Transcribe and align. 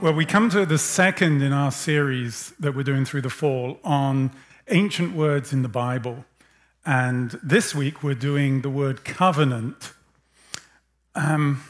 Well, 0.00 0.12
we 0.12 0.26
come 0.26 0.48
to 0.50 0.64
the 0.64 0.78
second 0.78 1.42
in 1.42 1.52
our 1.52 1.72
series 1.72 2.52
that 2.60 2.76
we're 2.76 2.84
doing 2.84 3.04
through 3.04 3.22
the 3.22 3.30
fall 3.30 3.80
on 3.82 4.30
ancient 4.68 5.16
words 5.16 5.52
in 5.52 5.62
the 5.62 5.68
Bible. 5.68 6.24
And 6.86 7.32
this 7.42 7.74
week 7.74 8.00
we're 8.00 8.14
doing 8.14 8.62
the 8.62 8.70
word 8.70 9.04
covenant. 9.04 9.94
Um, 11.16 11.64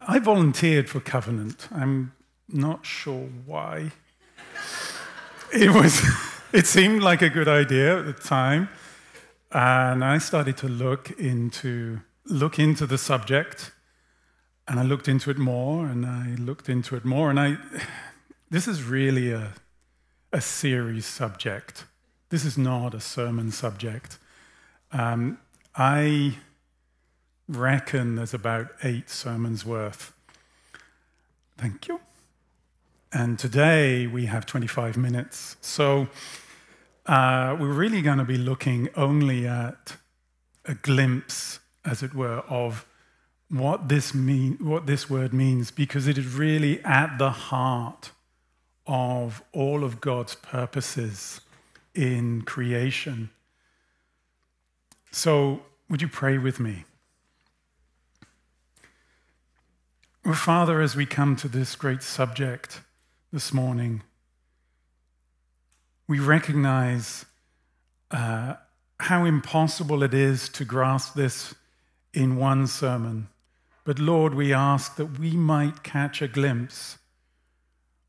I 0.00 0.20
volunteered 0.20 0.88
for 0.88 1.00
covenant. 1.00 1.66
I'm 1.72 2.12
not 2.48 2.86
sure 2.86 3.28
why. 3.44 3.90
It 5.52 5.70
was. 5.70 6.00
It 6.52 6.66
seemed 6.66 7.02
like 7.02 7.20
a 7.20 7.28
good 7.28 7.48
idea 7.48 7.98
at 7.98 8.06
the 8.06 8.12
time, 8.14 8.70
and 9.52 10.02
I 10.02 10.16
started 10.16 10.56
to 10.58 10.68
look 10.68 11.10
into 11.18 12.00
look 12.24 12.58
into 12.58 12.86
the 12.86 12.96
subject 12.96 13.72
and 14.68 14.78
I 14.78 14.82
looked 14.82 15.08
into 15.08 15.30
it 15.30 15.38
more 15.38 15.86
and 15.86 16.04
I 16.04 16.34
looked 16.38 16.68
into 16.68 16.94
it 16.94 17.04
more. 17.04 17.30
And 17.30 17.40
I, 17.40 17.56
this 18.50 18.68
is 18.68 18.84
really 18.84 19.32
a, 19.32 19.54
a 20.30 20.42
series 20.42 21.06
subject. 21.06 21.86
This 22.28 22.44
is 22.44 22.58
not 22.58 22.92
a 22.92 23.00
sermon 23.00 23.50
subject. 23.50 24.18
Um, 24.92 25.38
I 25.74 26.36
reckon 27.48 28.16
there's 28.16 28.34
about 28.34 28.68
eight 28.82 29.08
sermons 29.08 29.64
worth. 29.64 30.12
Thank 31.56 31.88
you. 31.88 32.00
And 33.10 33.38
today 33.38 34.06
we 34.06 34.26
have 34.26 34.44
25 34.44 34.98
minutes. 34.98 35.56
So 35.62 36.08
uh, 37.06 37.56
we're 37.58 37.72
really 37.72 38.02
going 38.02 38.18
to 38.18 38.24
be 38.24 38.36
looking 38.36 38.90
only 38.96 39.46
at 39.46 39.96
a 40.66 40.74
glimpse, 40.74 41.58
as 41.86 42.02
it 42.02 42.12
were, 42.12 42.40
of 42.50 42.84
what 43.50 43.88
this, 43.88 44.14
mean, 44.14 44.58
what 44.60 44.86
this 44.86 45.08
word 45.08 45.32
means 45.32 45.70
because 45.70 46.06
it 46.06 46.18
is 46.18 46.26
really 46.26 46.82
at 46.84 47.18
the 47.18 47.30
heart 47.30 48.10
of 48.86 49.42
all 49.52 49.84
of 49.84 50.00
God's 50.00 50.34
purposes 50.34 51.40
in 51.94 52.42
creation. 52.42 53.30
So, 55.10 55.62
would 55.88 56.02
you 56.02 56.08
pray 56.08 56.36
with 56.38 56.60
me? 56.60 56.84
Well, 60.24 60.34
Father, 60.34 60.80
as 60.82 60.94
we 60.94 61.06
come 61.06 61.36
to 61.36 61.48
this 61.48 61.74
great 61.74 62.02
subject 62.02 62.82
this 63.32 63.52
morning, 63.52 64.02
we 66.06 66.18
recognize 66.18 67.24
uh, 68.10 68.54
how 69.00 69.24
impossible 69.24 70.02
it 70.02 70.12
is 70.12 70.48
to 70.50 70.64
grasp 70.64 71.14
this 71.14 71.54
in 72.12 72.36
one 72.36 72.66
sermon. 72.66 73.28
But 73.88 73.98
Lord, 73.98 74.34
we 74.34 74.52
ask 74.52 74.96
that 74.96 75.18
we 75.18 75.30
might 75.30 75.82
catch 75.82 76.20
a 76.20 76.28
glimpse 76.28 76.98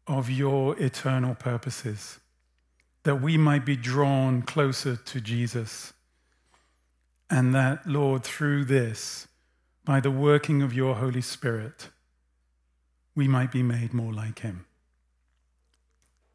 of 0.08 0.30
your 0.30 0.78
eternal 0.78 1.36
purposes, 1.36 2.20
that 3.04 3.22
we 3.22 3.38
might 3.38 3.66
be 3.66 3.78
drawn 3.78 4.42
closer 4.42 4.98
to 4.98 5.22
Jesus, 5.22 5.94
and 7.30 7.56
that, 7.56 7.88
Lord, 7.88 8.26
through 8.26 8.66
this, 8.66 9.30
by 9.86 10.02
the 10.02 10.12
working 10.12 10.62
of 10.62 10.74
your 10.74 10.96
Holy 10.96 11.22
Spirit, 11.22 11.88
we 13.16 13.30
might 13.30 13.54
be 13.54 13.64
made 13.64 13.94
more 13.94 14.12
like 14.12 14.40
him. 14.40 14.66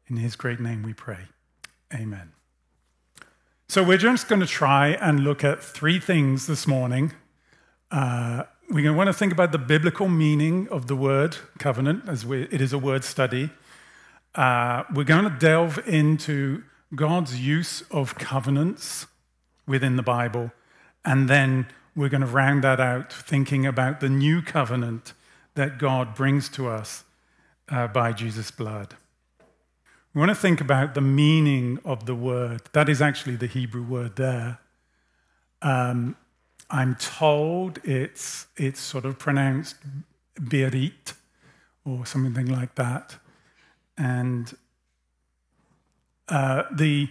In 0.07 0.17
his 0.17 0.35
great 0.35 0.59
name 0.59 0.81
we 0.81 0.93
pray. 0.93 1.27
Amen. 1.93 2.31
So, 3.67 3.83
we're 3.83 3.99
just 3.99 4.27
going 4.27 4.41
to 4.41 4.47
try 4.47 4.93
and 4.93 5.19
look 5.19 5.43
at 5.43 5.63
three 5.63 5.99
things 5.99 6.47
this 6.47 6.65
morning. 6.65 7.13
Uh, 7.91 8.45
we're 8.69 8.81
going 8.81 8.93
to 8.93 8.97
want 8.97 9.07
to 9.07 9.13
think 9.13 9.31
about 9.31 9.51
the 9.51 9.57
biblical 9.57 10.07
meaning 10.07 10.67
of 10.69 10.87
the 10.87 10.95
word 10.95 11.37
covenant, 11.59 12.07
as 12.07 12.25
we, 12.25 12.43
it 12.43 12.61
is 12.61 12.73
a 12.73 12.79
word 12.79 13.03
study. 13.03 13.51
Uh, 14.33 14.83
we're 14.93 15.03
going 15.03 15.23
to 15.23 15.37
delve 15.37 15.79
into 15.87 16.63
God's 16.93 17.39
use 17.39 17.83
of 17.91 18.15
covenants 18.15 19.05
within 19.67 19.97
the 19.97 20.03
Bible, 20.03 20.51
and 21.03 21.29
then 21.29 21.67
we're 21.95 22.09
going 22.09 22.21
to 22.21 22.27
round 22.27 22.63
that 22.63 22.79
out 22.79 23.13
thinking 23.13 23.65
about 23.65 23.99
the 23.99 24.09
new 24.09 24.41
covenant 24.41 25.13
that 25.53 25.77
God 25.77 26.15
brings 26.15 26.49
to 26.49 26.67
us 26.67 27.03
uh, 27.69 27.87
by 27.87 28.13
Jesus' 28.13 28.51
blood. 28.51 28.95
We 30.13 30.19
want 30.19 30.29
to 30.29 30.35
think 30.35 30.59
about 30.59 30.95
the 30.95 31.01
meaning 31.01 31.79
of 31.85 32.05
the 32.05 32.15
word. 32.15 32.61
That 32.73 32.89
is 32.89 33.01
actually 33.01 33.35
the 33.35 33.47
Hebrew 33.47 33.83
word 33.83 34.15
there. 34.15 34.59
Um, 35.61 36.15
I'm 36.69 36.95
told 36.95 37.79
it's, 37.83 38.47
it's 38.57 38.79
sort 38.79 39.05
of 39.05 39.19
pronounced 39.19 39.75
Berit 40.39 41.13
or 41.85 42.05
something 42.05 42.47
like 42.47 42.75
that. 42.75 43.15
And 43.97 44.53
uh, 46.27 46.63
the, 46.71 47.07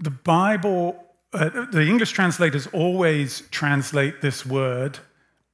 the 0.00 0.10
Bible, 0.10 1.04
uh, 1.32 1.66
the 1.70 1.82
English 1.82 2.10
translators 2.10 2.66
always 2.68 3.42
translate 3.50 4.20
this 4.20 4.44
word 4.44 4.98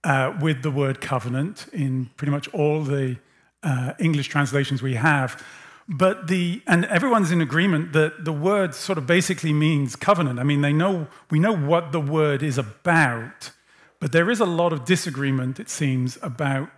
uh, 0.04 0.36
with 0.40 0.62
the 0.62 0.70
word 0.70 1.00
covenant 1.00 1.66
in 1.72 2.10
pretty 2.16 2.32
much 2.32 2.48
all 2.48 2.82
the 2.82 3.16
uh, 3.62 3.92
English 3.98 4.28
translations 4.28 4.82
we 4.82 4.94
have. 4.94 5.42
But 5.88 6.28
the, 6.28 6.62
and 6.66 6.84
everyone's 6.86 7.32
in 7.32 7.40
agreement 7.40 7.92
that 7.92 8.24
the 8.24 8.32
word 8.32 8.74
sort 8.74 8.98
of 8.98 9.06
basically 9.06 9.52
means 9.52 9.96
covenant. 9.96 10.38
I 10.38 10.44
mean, 10.44 10.60
they 10.60 10.72
know, 10.72 11.08
we 11.30 11.38
know 11.38 11.56
what 11.56 11.92
the 11.92 12.00
word 12.00 12.42
is 12.42 12.56
about, 12.56 13.50
but 13.98 14.12
there 14.12 14.30
is 14.30 14.40
a 14.40 14.46
lot 14.46 14.72
of 14.72 14.84
disagreement, 14.84 15.58
it 15.58 15.68
seems, 15.68 16.18
about 16.22 16.68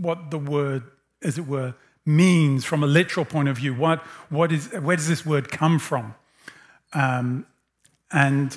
what 0.00 0.30
the 0.30 0.38
word, 0.38 0.84
as 1.22 1.38
it 1.38 1.46
were, 1.46 1.74
means 2.04 2.64
from 2.64 2.84
a 2.84 2.86
literal 2.86 3.26
point 3.26 3.48
of 3.48 3.56
view. 3.56 3.74
What, 3.74 4.00
what 4.30 4.52
is, 4.52 4.72
where 4.72 4.96
does 4.96 5.08
this 5.08 5.26
word 5.26 5.50
come 5.50 5.78
from? 5.78 6.14
Um, 6.92 7.46
and 8.12 8.56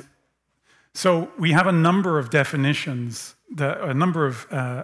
so 0.93 1.31
we 1.37 1.51
have 1.51 1.65
a 1.65 1.71
number 1.71 2.19
of 2.19 2.29
definitions, 2.29 3.35
that, 3.55 3.81
a 3.81 3.93
number 3.93 4.27
of 4.27 4.45
uh, 4.51 4.83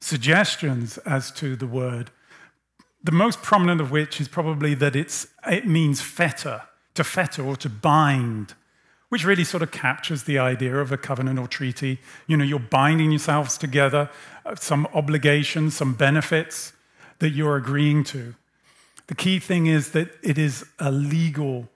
suggestions 0.00 0.98
as 0.98 1.32
to 1.32 1.56
the 1.56 1.66
word. 1.66 2.10
The 3.02 3.12
most 3.12 3.42
prominent 3.42 3.80
of 3.80 3.90
which 3.90 4.20
is 4.20 4.28
probably 4.28 4.74
that 4.74 4.96
it 4.96 5.66
means 5.66 6.00
fetter, 6.00 6.62
to 6.94 7.04
fetter 7.04 7.44
or 7.44 7.56
to 7.56 7.68
bind, 7.68 8.54
which 9.08 9.24
really 9.24 9.44
sort 9.44 9.62
of 9.62 9.70
captures 9.70 10.24
the 10.24 10.38
idea 10.38 10.76
of 10.76 10.90
a 10.90 10.96
covenant 10.96 11.38
or 11.38 11.46
treaty. 11.46 12.00
You 12.26 12.36
know, 12.36 12.44
you're 12.44 12.58
binding 12.58 13.12
yourselves 13.12 13.56
together, 13.56 14.10
some 14.58 14.88
obligations, 14.92 15.76
some 15.76 15.94
benefits 15.94 16.72
that 17.20 17.30
you're 17.30 17.56
agreeing 17.56 18.02
to. 18.04 18.34
The 19.06 19.14
key 19.14 19.38
thing 19.38 19.66
is 19.66 19.92
that 19.92 20.08
it 20.22 20.36
is 20.36 20.66
a 20.80 20.90
legal 20.90 21.68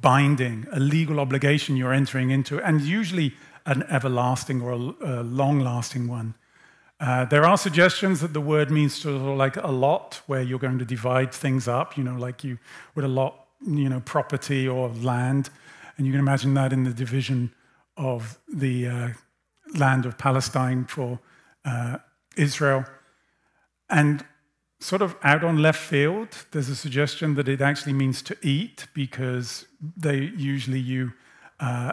binding, 0.00 0.66
a 0.70 0.78
legal 0.78 1.18
obligation 1.18 1.76
you're 1.76 1.94
entering 1.94 2.30
into, 2.30 2.60
and 2.60 2.82
usually 2.82 3.32
an 3.64 3.82
everlasting 3.84 4.60
or 4.60 4.72
a 4.72 5.22
long 5.22 5.60
lasting 5.60 6.06
one. 6.06 6.34
Uh, 7.00 7.24
there 7.24 7.44
are 7.44 7.58
suggestions 7.58 8.20
that 8.20 8.32
the 8.32 8.40
word 8.40 8.70
means 8.70 8.94
sort 8.94 9.16
of 9.16 9.22
like 9.22 9.56
a 9.56 9.70
lot, 9.70 10.22
where 10.26 10.42
you're 10.42 10.58
going 10.58 10.78
to 10.78 10.84
divide 10.84 11.32
things 11.32 11.66
up, 11.66 11.96
you 11.96 12.04
know, 12.04 12.14
like 12.14 12.44
you 12.44 12.58
would 12.94 13.04
allot, 13.04 13.46
you 13.66 13.88
know, 13.88 14.00
property 14.00 14.68
or 14.68 14.88
land. 14.88 15.50
And 15.96 16.06
you 16.06 16.12
can 16.12 16.20
imagine 16.20 16.54
that 16.54 16.72
in 16.72 16.84
the 16.84 16.92
division 16.92 17.52
of 17.96 18.38
the 18.52 18.86
uh, 18.86 19.08
land 19.76 20.06
of 20.06 20.18
Palestine 20.18 20.84
for 20.84 21.18
uh, 21.64 21.98
Israel. 22.36 22.84
And 23.90 24.24
sort 24.80 25.02
of 25.02 25.16
out 25.22 25.44
on 25.44 25.62
left 25.62 25.80
field, 25.80 26.28
there's 26.52 26.68
a 26.68 26.76
suggestion 26.76 27.34
that 27.34 27.48
it 27.48 27.60
actually 27.60 27.92
means 27.92 28.22
to 28.22 28.36
eat 28.42 28.86
because 28.94 29.66
they 29.96 30.18
usually 30.36 30.80
you 30.80 31.12
uh, 31.60 31.92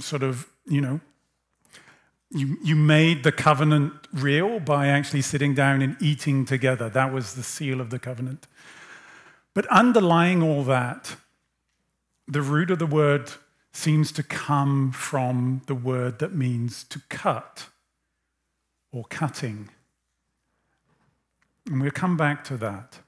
sort 0.00 0.22
of, 0.22 0.48
you 0.66 0.80
know, 0.80 1.00
you, 2.30 2.58
you 2.62 2.76
made 2.76 3.22
the 3.22 3.32
covenant 3.32 3.92
real 4.12 4.60
by 4.60 4.88
actually 4.88 5.22
sitting 5.22 5.54
down 5.54 5.80
and 5.80 5.96
eating 6.00 6.44
together. 6.44 6.88
That 6.88 7.12
was 7.12 7.34
the 7.34 7.42
seal 7.42 7.80
of 7.80 7.90
the 7.90 7.98
covenant. 7.98 8.46
But 9.54 9.66
underlying 9.66 10.42
all 10.42 10.62
that, 10.64 11.16
the 12.26 12.42
root 12.42 12.70
of 12.70 12.78
the 12.78 12.86
word 12.86 13.32
seems 13.72 14.12
to 14.12 14.22
come 14.22 14.92
from 14.92 15.62
the 15.66 15.74
word 15.74 16.18
that 16.18 16.34
means 16.34 16.84
to 16.84 17.00
cut 17.08 17.68
or 18.92 19.04
cutting. 19.04 19.70
And 21.66 21.80
we'll 21.80 21.90
come 21.90 22.16
back 22.16 22.44
to 22.44 22.56
that. 22.58 22.98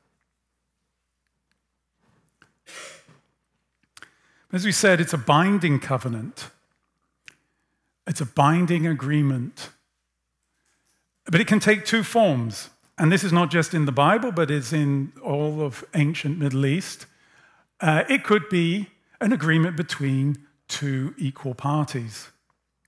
As 4.53 4.65
we 4.65 4.73
said, 4.73 5.01
it's 5.01 5.13
a 5.13 5.19
binding 5.19 5.79
covenant. 5.79 6.51
It's 8.11 8.21
a 8.21 8.27
binding 8.27 8.89
agreement. 8.89 9.71
But 11.27 11.41
it 11.41 11.47
can 11.47 11.61
take 11.61 11.85
two 11.85 12.03
forms. 12.03 12.71
And 12.99 13.13
this 13.13 13.23
is 13.23 13.33
not 13.33 13.53
just 13.53 13.73
in 13.73 13.85
the 13.85 13.93
Bible, 13.93 14.33
but 14.33 14.51
it's 14.51 14.73
in 14.73 15.13
all 15.23 15.63
of 15.63 15.85
ancient 15.95 16.37
Middle 16.37 16.67
East. 16.67 17.07
Uh, 17.81 18.03
it 18.09 18.25
could 18.25 18.49
be 18.49 18.89
an 19.21 19.33
agreement 19.33 19.77
between 19.77 20.39
two 20.67 21.15
equal 21.19 21.55
parties. 21.55 22.31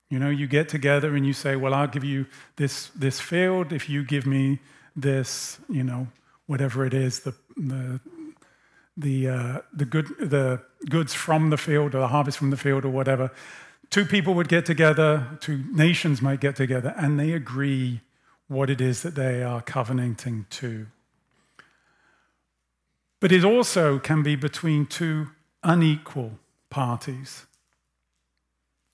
You 0.09 0.19
know, 0.19 0.29
you 0.29 0.45
get 0.45 0.67
together 0.67 1.15
and 1.15 1.25
you 1.25 1.31
say, 1.31 1.55
Well, 1.55 1.73
I'll 1.73 1.87
give 1.87 2.03
you 2.03 2.25
this, 2.57 2.89
this 2.89 3.21
field 3.21 3.71
if 3.71 3.87
you 3.87 4.03
give 4.03 4.25
me 4.25 4.59
this, 4.93 5.57
you 5.69 5.85
know, 5.85 6.07
whatever 6.47 6.85
it 6.85 6.93
is, 6.93 7.21
the, 7.21 7.33
the, 7.55 8.01
the, 8.97 9.29
uh, 9.29 9.61
the, 9.71 9.85
good, 9.85 10.07
the 10.19 10.61
goods 10.89 11.13
from 11.13 11.49
the 11.49 11.57
field 11.57 11.95
or 11.95 11.99
the 11.99 12.09
harvest 12.09 12.37
from 12.37 12.49
the 12.49 12.57
field 12.57 12.83
or 12.83 12.89
whatever. 12.89 13.31
Two 13.93 14.05
people 14.05 14.33
would 14.33 14.47
get 14.47 14.65
together, 14.65 15.37
two 15.39 15.65
nations 15.71 16.19
might 16.19 16.39
get 16.39 16.55
together, 16.55 16.95
and 16.97 17.19
they 17.19 17.31
agree 17.31 18.01
what 18.47 18.71
it 18.71 18.81
is 18.81 19.03
that 19.03 19.13
they 19.13 19.43
are 19.43 19.61
covenanting 19.61 20.47
to. 20.49 20.87
But 23.19 23.31
it 23.31 23.45
also 23.45 23.99
can 23.99 24.23
be 24.23 24.35
between 24.35 24.87
two 24.87 25.27
unequal 25.61 26.39
parties. 26.71 27.45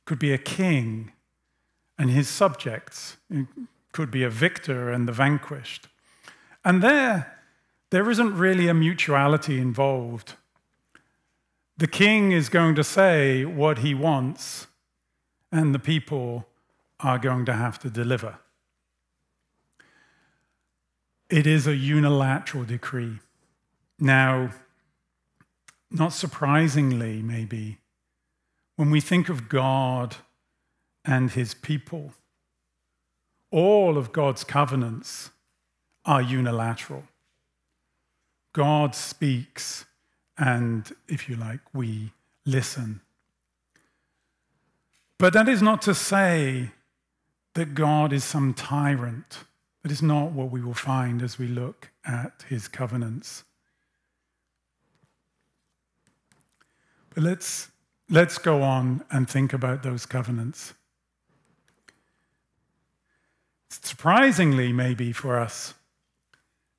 Could 0.04 0.20
be 0.20 0.34
a 0.34 0.38
king 0.38 1.14
and 1.98 2.10
his 2.10 2.28
subjects. 2.28 3.16
It 3.30 3.48
could 3.94 4.12
be 4.12 4.24
a 4.24 4.30
victor 4.30 4.92
and 4.92 5.08
the 5.08 5.14
vanquished. 5.14 5.88
And 6.66 6.84
there, 6.84 7.40
there 7.90 8.12
isn't 8.12 8.36
really 8.36 8.68
a 8.68 8.74
mutuality 8.74 9.62
involved. 9.62 10.34
The 11.78 11.88
king 11.88 12.34
is 12.34 12.50
going 12.50 12.76
to 12.76 12.84
say 12.84 13.46
what 13.46 13.78
he 13.78 13.94
wants, 13.94 14.68
and 15.52 15.74
the 15.74 15.80
people 15.80 16.48
are 17.00 17.18
going 17.18 17.46
to 17.46 17.54
have 17.54 17.80
to 17.80 17.90
deliver. 17.90 18.40
It 21.30 21.46
is 21.46 21.68
a 21.68 21.76
unilateral 21.76 22.66
decree. 22.66 23.20
Now, 24.00 24.52
not 25.92 26.14
surprisingly, 26.14 27.22
maybe, 27.22 27.78
when 28.76 28.92
we 28.92 29.02
think 29.02 29.30
of 29.30 29.50
God 29.50 30.18
and 31.06 31.32
his 31.32 31.54
people, 31.54 32.14
all 33.52 33.98
of 33.98 34.12
God's 34.12 34.44
covenants 34.44 35.32
are 36.06 36.22
unilateral. 36.22 37.04
God 38.54 38.96
speaks, 38.96 39.86
and 40.38 40.92
if 41.08 41.30
you 41.30 41.36
like, 41.36 41.60
we 41.74 42.12
listen. 42.46 43.02
But 45.20 45.34
that 45.34 45.50
is 45.50 45.62
not 45.62 45.82
to 45.84 45.94
say 45.94 46.72
that 47.54 47.76
God 47.76 48.14
is 48.14 48.24
some 48.24 48.54
tyrant. 48.54 49.40
That 49.84 49.92
is 49.92 50.02
not 50.02 50.32
what 50.32 50.50
we 50.50 50.62
will 50.62 50.74
find 50.74 51.22
as 51.22 51.38
we 51.38 51.48
look 51.48 51.92
at 52.06 52.46
his 52.48 52.70
covenants. 52.70 53.44
But 57.14 57.24
let's, 57.24 57.70
let's 58.10 58.38
go 58.38 58.62
on 58.62 59.04
and 59.12 59.30
think 59.30 59.52
about 59.52 59.84
those 59.84 60.06
covenants. 60.06 60.74
Surprisingly, 63.70 64.72
maybe 64.72 65.12
for 65.12 65.38
us, 65.38 65.74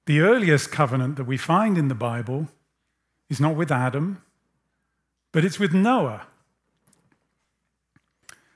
the 0.06 0.20
earliest 0.20 0.72
covenant 0.72 1.16
that 1.16 1.25
we 1.25 1.37
find 1.37 1.76
in 1.76 1.88
the 1.88 1.94
Bible 1.94 2.48
is 3.28 3.38
not 3.38 3.54
with 3.54 3.70
Adam, 3.70 4.22
but 5.31 5.44
it's 5.44 5.58
with 5.58 5.75
Noah. 5.75 6.26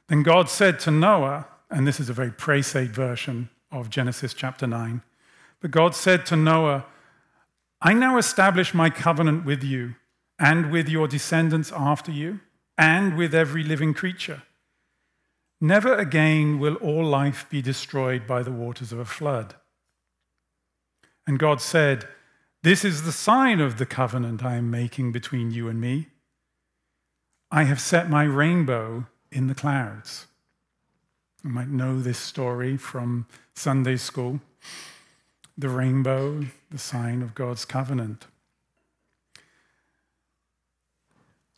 Then 0.08 0.22
God 0.22 0.48
said 0.48 0.78
to 0.80 0.90
Noah, 0.90 1.46
and 1.70 1.86
this 1.86 1.98
is 1.98 2.08
a 2.08 2.14
very 2.14 2.30
praisate 2.30 2.90
version 2.90 3.48
of 3.72 3.90
Genesis 3.90 4.34
chapter 4.34 4.66
9, 4.66 5.02
but 5.60 5.70
God 5.70 5.94
said 5.94 6.26
to 6.26 6.36
Noah, 6.36 6.84
I 7.80 7.92
now 7.92 8.18
establish 8.18 8.74
my 8.74 8.90
covenant 8.90 9.44
with 9.44 9.62
you 9.62 9.94
and 10.38 10.70
with 10.70 10.88
your 10.88 11.08
descendants 11.08 11.72
after 11.72 12.10
you, 12.10 12.40
and 12.76 13.16
with 13.16 13.34
every 13.34 13.62
living 13.62 13.94
creature. 13.94 14.42
Never 15.60 15.94
again 15.94 16.58
will 16.58 16.74
all 16.76 17.04
life 17.04 17.46
be 17.48 17.62
destroyed 17.62 18.26
by 18.26 18.42
the 18.42 18.52
waters 18.52 18.92
of 18.92 18.98
a 18.98 19.04
flood. 19.04 19.54
And 21.26 21.38
God 21.38 21.60
said, 21.60 22.08
This 22.62 22.84
is 22.84 23.02
the 23.04 23.12
sign 23.12 23.60
of 23.60 23.78
the 23.78 23.86
covenant 23.86 24.44
I 24.44 24.56
am 24.56 24.70
making 24.70 25.12
between 25.12 25.52
you 25.52 25.68
and 25.68 25.80
me. 25.80 26.08
I 27.50 27.62
have 27.64 27.80
set 27.80 28.10
my 28.10 28.24
rainbow 28.24 29.06
in 29.34 29.48
the 29.48 29.54
clouds. 29.54 30.26
You 31.42 31.50
might 31.50 31.68
know 31.68 32.00
this 32.00 32.18
story 32.18 32.78
from 32.78 33.26
Sunday 33.54 33.96
school. 33.96 34.40
The 35.58 35.68
rainbow, 35.68 36.46
the 36.70 36.78
sign 36.78 37.20
of 37.20 37.34
God's 37.34 37.64
covenant. 37.64 38.26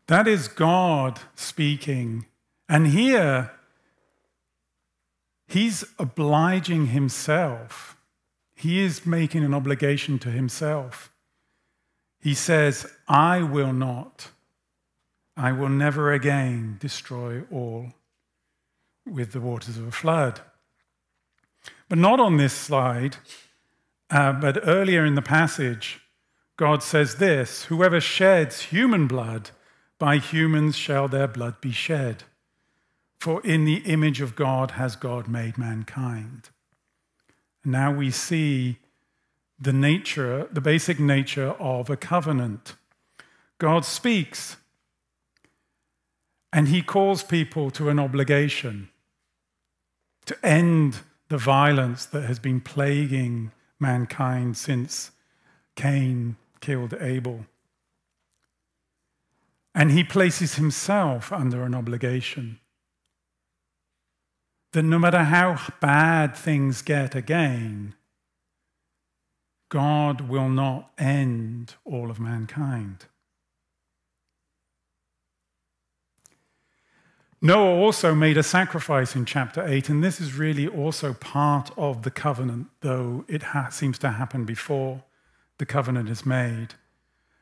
That 0.08 0.26
is 0.26 0.48
God 0.48 1.20
speaking. 1.34 2.26
And 2.68 2.88
here, 2.88 3.52
he's 5.46 5.84
obliging 5.98 6.88
himself. 6.88 7.96
He 8.54 8.80
is 8.80 9.06
making 9.06 9.44
an 9.44 9.54
obligation 9.54 10.18
to 10.20 10.30
himself. 10.30 11.12
He 12.20 12.34
says, 12.34 12.86
I 13.06 13.42
will 13.42 13.72
not, 13.72 14.30
I 15.36 15.52
will 15.52 15.68
never 15.68 16.12
again 16.12 16.78
destroy 16.80 17.42
all 17.52 17.92
with 19.04 19.32
the 19.32 19.40
waters 19.40 19.76
of 19.76 19.86
a 19.86 19.92
flood. 19.92 20.40
But 21.88 21.98
not 21.98 22.18
on 22.18 22.36
this 22.36 22.52
slide, 22.52 23.16
uh, 24.10 24.32
but 24.32 24.66
earlier 24.66 25.04
in 25.04 25.14
the 25.14 25.22
passage, 25.22 26.00
God 26.56 26.82
says 26.82 27.16
this 27.16 27.64
Whoever 27.64 28.00
sheds 28.00 28.62
human 28.62 29.06
blood, 29.06 29.50
by 29.98 30.18
humans 30.18 30.76
shall 30.76 31.08
their 31.08 31.28
blood 31.28 31.60
be 31.60 31.72
shed. 31.72 32.24
For 33.18 33.40
in 33.42 33.64
the 33.64 33.78
image 33.78 34.20
of 34.20 34.36
God 34.36 34.72
has 34.72 34.96
God 34.96 35.26
made 35.26 35.58
mankind. 35.58 36.50
Now 37.64 37.92
we 37.92 38.10
see 38.10 38.78
the 39.58 39.72
nature, 39.72 40.48
the 40.52 40.60
basic 40.60 41.00
nature 41.00 41.50
of 41.58 41.90
a 41.90 41.96
covenant. 41.96 42.74
God 43.58 43.84
speaks, 43.84 44.56
and 46.56 46.68
he 46.68 46.80
calls 46.80 47.22
people 47.22 47.70
to 47.70 47.90
an 47.90 47.98
obligation 47.98 48.88
to 50.24 50.34
end 50.42 51.00
the 51.28 51.36
violence 51.36 52.06
that 52.06 52.22
has 52.22 52.38
been 52.38 52.62
plaguing 52.62 53.52
mankind 53.78 54.56
since 54.56 55.10
Cain 55.74 56.36
killed 56.60 56.94
Abel. 56.98 57.44
And 59.74 59.90
he 59.90 60.02
places 60.02 60.54
himself 60.54 61.30
under 61.30 61.62
an 61.62 61.74
obligation 61.74 62.58
that 64.72 64.82
no 64.82 64.98
matter 64.98 65.24
how 65.24 65.60
bad 65.82 66.34
things 66.34 66.80
get 66.80 67.14
again, 67.14 67.94
God 69.68 70.22
will 70.22 70.48
not 70.48 70.90
end 70.96 71.74
all 71.84 72.10
of 72.10 72.18
mankind. 72.18 73.04
Noah 77.42 77.76
also 77.76 78.14
made 78.14 78.38
a 78.38 78.42
sacrifice 78.42 79.14
in 79.14 79.26
chapter 79.26 79.66
8, 79.66 79.90
and 79.90 80.02
this 80.02 80.20
is 80.20 80.34
really 80.34 80.66
also 80.66 81.12
part 81.12 81.70
of 81.76 82.02
the 82.02 82.10
covenant, 82.10 82.68
though 82.80 83.24
it 83.28 83.42
seems 83.70 83.98
to 83.98 84.10
happen 84.10 84.44
before 84.44 85.02
the 85.58 85.66
covenant 85.66 86.08
is 86.08 86.24
made. 86.24 86.74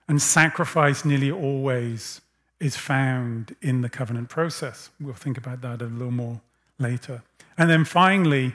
And 0.09 0.21
sacrifice 0.21 1.05
nearly 1.05 1.31
always 1.31 2.21
is 2.61 2.77
found 2.77 3.55
in 3.63 3.83
the 3.83 3.89
covenant 3.89 4.29
process. 4.29 4.91
We'll 5.01 5.15
think 5.15 5.39
about 5.39 5.61
that 5.63 5.81
a 5.81 5.87
little 5.87 6.11
more 6.11 6.41
later. 6.79 7.23
And 7.57 7.71
then 7.71 7.85
finally, 7.85 8.55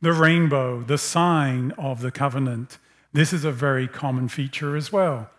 the 0.00 0.12
rainbow, 0.12 0.82
the 0.82 0.98
sign 0.98 1.72
of 1.72 2.00
the 2.00 2.10
covenant. 2.10 2.78
This 3.12 3.32
is 3.32 3.44
a 3.44 3.52
very 3.52 3.86
common 3.86 4.28
feature 4.28 4.76
as 4.76 4.90
well. 4.90 5.30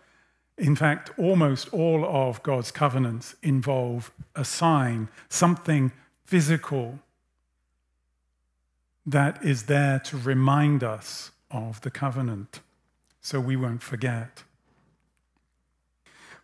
In 0.58 0.76
fact, 0.76 1.10
almost 1.18 1.72
all 1.72 2.04
of 2.04 2.42
God's 2.42 2.70
covenants 2.70 3.34
involve 3.42 4.12
a 4.34 4.44
sign, 4.44 5.08
something 5.28 5.92
physical 6.24 6.98
that 9.04 9.44
is 9.44 9.64
there 9.64 9.98
to 9.98 10.16
remind 10.16 10.84
us 10.84 11.32
of 11.50 11.80
the 11.80 11.90
covenant 11.90 12.60
so 13.20 13.40
we 13.40 13.56
won't 13.56 13.82
forget. 13.82 14.42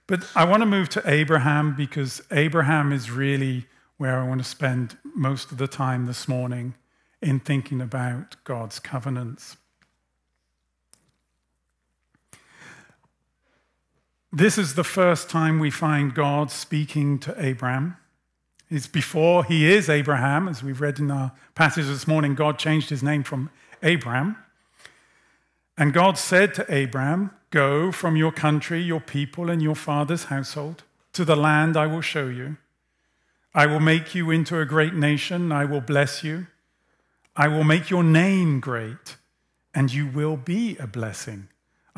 But 0.07 0.27
I 0.35 0.45
want 0.45 0.62
to 0.62 0.67
move 0.67 0.88
to 0.91 1.03
Abraham 1.05 1.75
because 1.77 2.23
Abraham 2.31 2.93
is 2.93 3.11
really 3.11 3.67
where 3.99 4.19
I 4.19 4.27
want 4.27 4.41
to 4.41 4.49
spend 4.49 4.97
most 5.15 5.53
of 5.53 5.59
the 5.59 5.69
time 5.69 6.07
this 6.07 6.27
morning 6.27 6.75
in 7.21 7.41
thinking 7.41 7.81
about 7.81 8.37
God's 8.45 8.79
covenants. 8.79 9.57
This 14.32 14.58
is 14.58 14.75
the 14.75 14.85
first 14.85 15.30
time 15.30 15.58
we 15.58 15.70
find 15.70 16.14
God 16.14 16.50
speaking 16.50 17.18
to 17.20 17.35
Abraham. 17.42 17.97
It's 18.68 18.87
before 18.87 19.42
he 19.42 19.73
is 19.73 19.88
Abraham, 19.88 20.49
as 20.49 20.62
we've 20.62 20.82
read 20.82 20.99
in 20.99 21.11
our 21.11 21.32
passage 21.54 21.87
this 21.87 22.06
morning. 22.06 22.35
God 22.35 22.58
changed 22.58 22.90
his 22.90 23.02
name 23.02 23.23
from 23.23 23.49
Abraham. 23.82 24.37
And 25.78 25.94
God 25.94 26.18
said 26.18 26.52
to 26.54 26.66
Abraham, 26.68 27.30
Go 27.50 27.90
from 27.90 28.16
your 28.16 28.30
country, 28.30 28.82
your 28.82 29.00
people, 29.00 29.49
and 29.49 29.62
your 29.62 29.75
father's 29.75 30.25
household 30.25 30.82
to 31.14 31.25
the 31.25 31.37
land 31.37 31.75
I 31.75 31.87
will 31.87 32.02
show 32.02 32.28
you. 32.28 32.58
I 33.54 33.64
will 33.64 33.80
make 33.80 34.14
you 34.14 34.30
into 34.30 34.61
a 34.61 34.66
great 34.66 34.92
nation. 34.92 35.50
I 35.50 35.64
will 35.64 35.80
bless 35.80 36.23
you. 36.23 36.49
I 37.35 37.49
will 37.49 37.64
make 37.64 37.88
your 37.88 38.04
name 38.04 38.61
great, 38.61 39.16
and 39.75 39.90
you 39.90 40.06
will 40.06 40.37
be 40.37 40.76
a 40.76 40.87
blessing. 40.87 41.49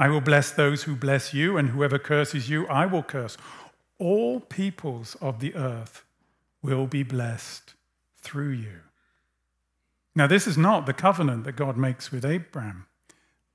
I 0.00 0.09
will 0.09 0.23
bless 0.23 0.50
those 0.50 0.85
who 0.85 0.97
bless 0.97 1.35
you, 1.35 1.59
and 1.59 1.69
whoever 1.69 1.99
curses 1.99 2.49
you, 2.49 2.66
I 2.69 2.87
will 2.87 3.02
curse. 3.02 3.37
All 3.99 4.40
peoples 4.40 5.14
of 5.21 5.40
the 5.40 5.54
earth 5.54 6.04
will 6.62 6.87
be 6.87 7.02
blessed 7.02 7.75
through 8.16 8.52
you. 8.52 8.80
Now, 10.14 10.26
this 10.26 10.47
is 10.47 10.57
not 10.57 10.87
the 10.87 10.95
covenant 10.95 11.45
that 11.45 11.52
God 11.52 11.76
makes 11.76 12.11
with 12.11 12.25
Abraham, 12.25 12.87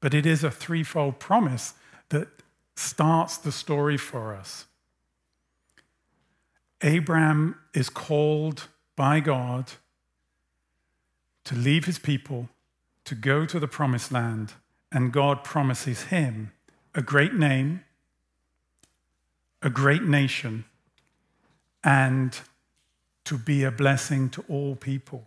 but 0.02 0.14
it 0.14 0.28
is 0.28 0.44
a 0.44 0.52
threefold 0.52 1.18
promise 1.18 1.74
that 2.10 2.28
starts 2.76 3.38
the 3.38 3.52
story 3.52 3.98
for 3.98 4.36
us. 4.36 4.66
Abraham 6.84 7.56
is 7.74 7.90
called 7.90 8.68
by 8.96 9.20
God 9.20 9.72
to 11.46 11.56
leave 11.56 11.86
his 11.86 11.98
people, 11.98 12.50
to 13.04 13.16
go 13.16 13.48
to 13.48 13.60
the 13.60 13.68
promised 13.68 14.12
land, 14.12 14.54
and 14.96 15.12
God 15.12 15.44
promises 15.44 16.04
him 16.04 16.54
a 16.96 17.02
great 17.02 17.34
name, 17.34 17.84
a 19.62 19.70
great 19.70 20.04
nation, 20.04 20.64
and 21.84 22.40
to 23.26 23.38
be 23.38 23.66
a 23.66 23.72
blessing 23.72 24.30
to 24.30 24.46
all 24.48 24.78
people. 24.78 25.26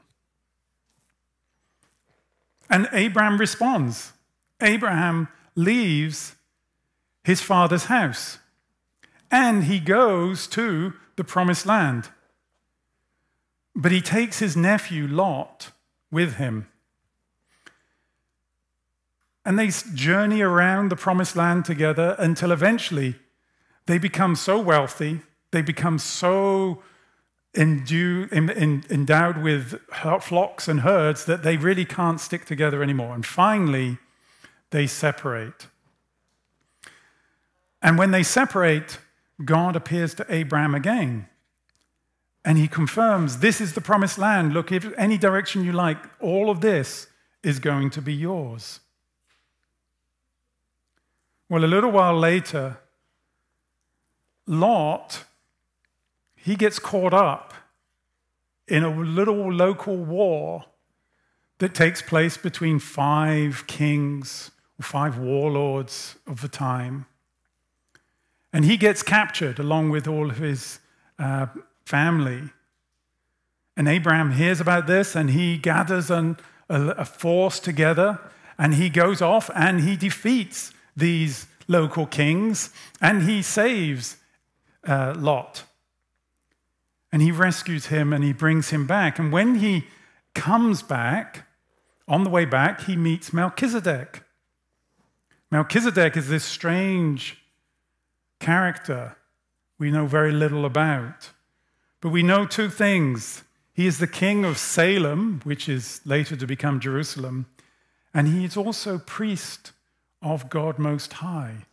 And 2.71 2.89
Abraham 2.93 3.37
responds. 3.37 4.15
Abraham 4.63 5.29
leaves 5.55 6.35
his 7.23 7.43
father's 7.43 7.85
house 7.85 8.39
and 9.31 9.65
he 9.65 9.79
goes 9.79 10.47
to 10.47 10.95
the 11.17 11.25
promised 11.25 11.67
land. 11.67 12.09
But 13.77 13.93
he 13.93 14.01
takes 14.01 14.39
his 14.39 14.57
nephew 14.57 15.07
Lot 15.07 15.73
with 16.11 16.37
him. 16.37 16.69
And 19.49 19.59
they 19.59 19.71
journey 19.95 20.43
around 20.43 20.91
the 20.91 20.97
promised 20.97 21.35
land 21.35 21.65
together 21.65 22.15
until 22.19 22.53
eventually 22.53 23.15
they 23.87 23.97
become 23.97 24.37
so 24.37 24.61
wealthy, 24.61 25.23
they 25.53 25.63
become 25.63 25.99
so 25.99 26.83
endowed 27.57 29.39
with 29.39 29.81
flocks 30.21 30.69
and 30.69 30.81
herds 30.81 31.25
that 31.25 31.45
they 31.45 31.57
really 31.57 31.87
can't 31.87 32.21
stick 32.21 32.45
together 32.45 32.83
anymore. 32.83 33.15
And 33.15 33.25
finally, 33.25 33.97
they 34.69 34.87
separate. 34.87 35.69
And 37.81 37.97
when 37.97 38.11
they 38.11 38.25
separate, 38.25 38.99
God 39.43 39.77
appears 39.77 40.13
to 40.17 40.27
Abraham 40.29 40.75
again. 40.75 41.27
And 42.45 42.59
he 42.59 42.69
confirms 42.69 43.39
this 43.39 43.63
is 43.63 43.73
the 43.73 43.81
promised 43.81 44.19
land. 44.19 44.53
Look, 44.53 44.71
if 44.73 44.93
any 44.99 45.17
direction 45.17 45.65
you 45.65 45.73
like, 45.73 46.05
all 46.21 46.51
of 46.51 46.61
this 46.61 47.07
is 47.43 47.59
going 47.59 47.89
to 47.89 48.03
be 48.03 48.13
yours. 48.13 48.81
Well, 51.49 51.65
a 51.65 51.67
little 51.67 51.91
while 51.91 52.19
later, 52.19 52.79
Lot, 54.47 55.25
he 56.37 56.57
gets 56.57 56.79
caught 56.79 57.15
up 57.15 57.55
in 58.67 58.85
a 58.85 58.95
little 58.95 59.51
local 59.53 59.97
war 59.97 60.67
that 61.59 61.75
takes 61.75 62.03
place 62.03 62.37
between 62.37 62.79
five 62.79 63.67
kings, 63.67 64.51
or 64.79 64.83
five 64.83 65.19
warlords 65.19 66.17
of 66.27 66.43
the 66.43 66.49
time. 66.49 67.07
And 68.53 68.65
he 68.65 68.77
gets 68.77 69.03
captured 69.03 69.59
along 69.59 69.91
with 69.91 70.07
all 70.07 70.31
of 70.31 70.39
his 70.39 70.81
uh, 71.19 71.47
family. 71.85 72.51
And 73.77 73.89
Abraham 73.89 74.33
hears 74.33 74.61
about 74.61 74.87
this 74.87 75.17
and 75.17 75.31
he 75.31 75.57
gathers 75.57 76.11
an, 76.11 76.37
a, 76.69 76.89
a 76.91 77.05
force 77.05 77.59
together 77.59 78.21
and 78.59 78.75
he 78.75 78.89
goes 78.89 79.23
off 79.23 79.51
and 79.55 79.81
he 79.81 79.97
defeats 79.97 80.73
these 80.99 81.47
local 81.67 82.07
kings 82.07 82.71
and 83.01 83.23
he 83.23 83.43
saves 83.43 84.17
uh, 84.87 85.15
Lot. 85.17 85.65
And 87.11 87.23
he 87.23 87.31
rescues 87.31 87.87
him 87.87 88.13
and 88.13 88.23
he 88.23 88.33
brings 88.33 88.71
him 88.71 88.87
back. 88.87 89.19
And 89.19 89.33
when 89.33 89.57
he 89.57 89.87
comes 90.35 90.83
back, 90.83 91.49
on 92.09 92.25
the 92.25 92.31
way 92.31 92.47
back, 92.47 92.85
he 92.85 92.97
meets 92.97 93.33
Melchizedek. 93.33 94.23
Melchizedek 95.51 96.17
is 96.17 96.29
this 96.29 96.45
strange 96.45 97.37
character 98.41 99.17
we 99.79 99.91
know 99.91 100.07
very 100.07 100.33
little 100.33 100.65
about. 100.65 101.31
But 102.01 102.09
we 102.11 102.23
know 102.23 102.47
two 102.47 102.71
things. 102.71 103.45
He 103.75 103.87
is 103.87 103.99
the 103.99 104.07
king 104.07 104.45
of 104.45 104.59
Salem, 104.59 105.41
which 105.45 105.69
is 105.69 106.01
later 106.05 106.35
to 106.35 106.47
become 106.47 106.81
Jerusalem, 106.81 107.47
and 108.15 108.27
he 108.27 108.45
is 108.45 108.57
also 108.57 108.99
priest 108.99 109.73
of 110.23 110.49
God 110.49 110.79
Most 110.79 111.15
High. 111.15 111.67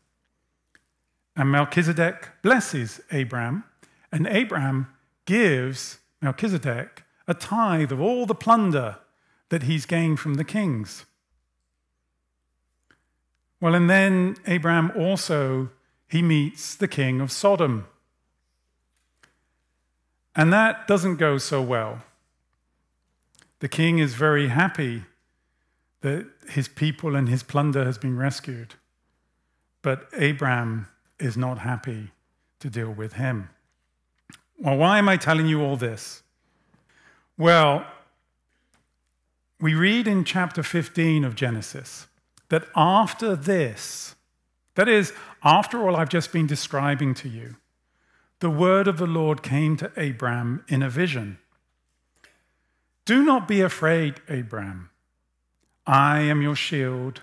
And 1.36 1.52
Melchizedek 1.52 2.30
blesses 2.42 3.02
Abraham, 3.12 3.66
and 4.12 4.28
Abraham 4.28 4.88
gives 5.26 6.00
Melchizedek 6.22 7.04
a 7.28 7.34
tithe 7.34 7.92
of 7.92 8.00
all 8.00 8.26
the 8.26 8.36
plunder 8.36 8.98
that 9.50 9.64
he's 9.64 9.86
gained 9.86 10.20
from 10.20 10.36
the 10.36 10.44
kings. 10.44 11.06
Well, 13.60 13.76
and 13.76 13.90
then 13.90 14.38
Abraham 14.46 14.92
also 14.96 15.70
he 16.08 16.22
meets 16.22 16.76
the 16.76 16.88
king 16.88 17.20
of 17.20 17.32
Sodom. 17.32 17.88
And 20.36 20.52
that 20.54 20.88
doesn't 20.88 21.16
go 21.16 21.38
so 21.38 21.62
well. 21.62 22.04
The 23.60 23.70
king 23.70 24.00
is 24.00 24.14
very 24.14 24.50
happy 24.50 25.04
that 26.06 26.28
his 26.50 26.68
people 26.68 27.16
and 27.16 27.28
his 27.28 27.42
plunder 27.42 27.84
has 27.84 27.98
been 27.98 28.16
rescued. 28.16 28.76
But 29.82 30.08
Abraham 30.16 30.86
is 31.20 31.36
not 31.36 31.58
happy 31.58 32.12
to 32.60 32.70
deal 32.70 32.92
with 32.92 33.14
him. 33.14 33.50
Well, 34.60 34.78
why 34.78 35.00
am 35.00 35.10
I 35.10 35.18
telling 35.18 35.48
you 35.48 35.64
all 35.64 35.78
this? 35.78 36.22
Well, 37.40 37.88
we 39.60 39.74
read 39.74 40.08
in 40.08 40.26
chapter 40.26 40.62
15 40.62 41.24
of 41.24 41.34
Genesis 41.34 42.06
that 42.50 42.68
after 42.76 43.36
this, 43.36 44.14
that 44.76 44.88
is, 44.88 45.12
after 45.42 45.90
all 45.90 45.96
I've 45.96 46.10
just 46.10 46.32
been 46.32 46.46
describing 46.46 47.16
to 47.16 47.28
you, 47.28 47.56
the 48.42 48.52
word 48.52 48.88
of 48.88 49.00
the 49.00 49.08
Lord 49.08 49.42
came 49.42 49.76
to 49.78 49.92
Abram 49.98 50.64
in 50.68 50.84
a 50.84 50.90
vision. 50.90 51.40
Do 53.06 53.26
not 53.26 53.48
be 53.48 53.62
afraid, 53.62 54.22
Abram. 54.30 54.92
I 55.86 56.22
am 56.22 56.42
your 56.42 56.56
shield 56.56 57.22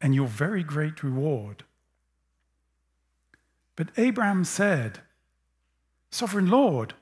and 0.00 0.14
your 0.14 0.26
very 0.26 0.62
great 0.62 1.02
reward. 1.02 1.64
But 3.76 3.96
Abram 3.96 4.44
said, 4.44 5.00
Sovereign 6.10 6.48
Lord, 6.48 6.94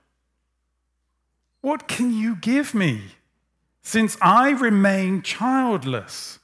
what 1.61 1.89
can 1.89 2.13
you 2.13 2.37
give 2.37 2.75
me 2.75 3.03
since 3.83 4.17
I 4.21 4.51
remain 4.51 5.23
childless? 5.23 6.39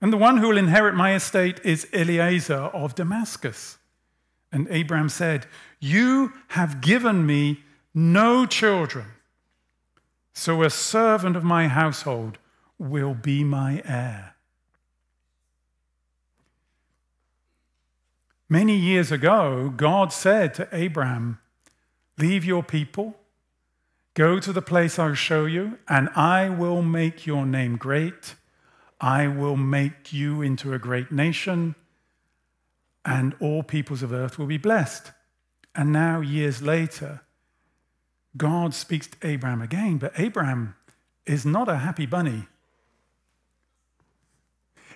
And 0.00 0.12
the 0.12 0.16
one 0.16 0.36
who 0.36 0.48
will 0.48 0.58
inherit 0.58 0.94
my 0.94 1.14
estate 1.14 1.60
is 1.64 1.88
Eliezer 1.92 2.54
of 2.54 2.94
Damascus. 2.94 3.78
And 4.52 4.66
Abraham 4.70 5.08
said, 5.08 5.46
You 5.80 6.32
have 6.48 6.80
given 6.80 7.26
me 7.26 7.60
no 7.94 8.46
children, 8.46 9.06
so 10.32 10.62
a 10.62 10.70
servant 10.70 11.36
of 11.36 11.44
my 11.44 11.68
household 11.68 12.38
will 12.78 13.14
be 13.14 13.44
my 13.44 13.82
heir. 13.84 14.34
Many 18.48 18.76
years 18.76 19.12
ago, 19.12 19.72
God 19.76 20.12
said 20.12 20.54
to 20.54 20.68
Abraham, 20.72 21.38
Leave 22.16 22.44
your 22.44 22.62
people, 22.62 23.16
go 24.14 24.40
to 24.40 24.52
the 24.52 24.62
place 24.62 24.98
I'll 24.98 25.14
show 25.14 25.44
you, 25.44 25.78
and 25.88 26.08
I 26.16 26.48
will 26.48 26.82
make 26.82 27.26
your 27.26 27.46
name 27.46 27.76
great 27.76 28.34
I 29.00 29.28
will 29.28 29.56
make 29.56 30.12
you 30.12 30.42
into 30.42 30.72
a 30.72 30.78
great 30.78 31.12
nation, 31.12 31.76
and 33.04 33.34
all 33.40 33.62
peoples 33.62 34.02
of 34.02 34.12
earth 34.12 34.38
will 34.38 34.46
be 34.46 34.58
blessed. 34.58 35.12
And 35.74 35.92
now, 35.92 36.20
years 36.20 36.62
later, 36.62 37.22
God 38.36 38.74
speaks 38.74 39.06
to 39.06 39.16
Abraham 39.22 39.62
again, 39.62 39.98
but 39.98 40.12
Abraham 40.16 40.74
is 41.26 41.46
not 41.46 41.68
a 41.68 41.76
happy 41.76 42.06
bunny. 42.06 42.48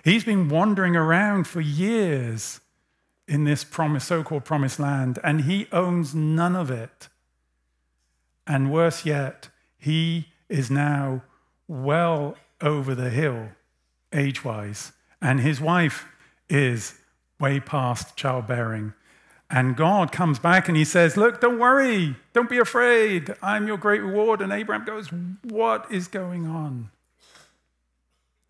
He's 0.03 0.25
been 0.25 0.49
wandering 0.49 0.95
around 0.95 1.47
for 1.47 1.61
years 1.61 2.59
in 3.27 3.45
this 3.45 3.63
promise, 3.63 4.03
so-called 4.03 4.43
promised 4.43 4.79
land, 4.79 5.17
and 5.23 5.41
he 5.41 5.67
owns 5.71 6.13
none 6.13 6.55
of 6.55 6.69
it. 6.69 7.07
And 8.45 8.71
worse 8.71 9.05
yet, 9.05 9.47
he 9.77 10.27
is 10.49 10.69
now 10.69 11.23
well 11.67 12.35
over 12.59 12.93
the 12.93 13.09
hill 13.09 13.49
age 14.11 14.43
wise, 14.43 14.91
and 15.21 15.39
his 15.39 15.61
wife 15.61 16.05
is 16.49 16.99
way 17.39 17.59
past 17.59 18.15
childbearing. 18.17 18.93
And 19.49 19.75
God 19.75 20.11
comes 20.11 20.39
back 20.39 20.67
and 20.67 20.75
he 20.75 20.83
says, 20.83 21.15
Look, 21.15 21.39
don't 21.39 21.59
worry, 21.59 22.15
don't 22.33 22.49
be 22.49 22.57
afraid. 22.57 23.33
I'm 23.41 23.67
your 23.67 23.77
great 23.77 24.01
reward. 24.01 24.41
And 24.41 24.51
Abraham 24.51 24.85
goes, 24.85 25.09
What 25.43 25.91
is 25.91 26.07
going 26.07 26.47
on? 26.47 26.89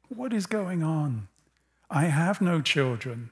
What 0.10 0.34
is 0.34 0.46
going 0.46 0.82
on? 0.82 1.28
I 1.94 2.06
have 2.06 2.42
no 2.42 2.60
children. 2.60 3.30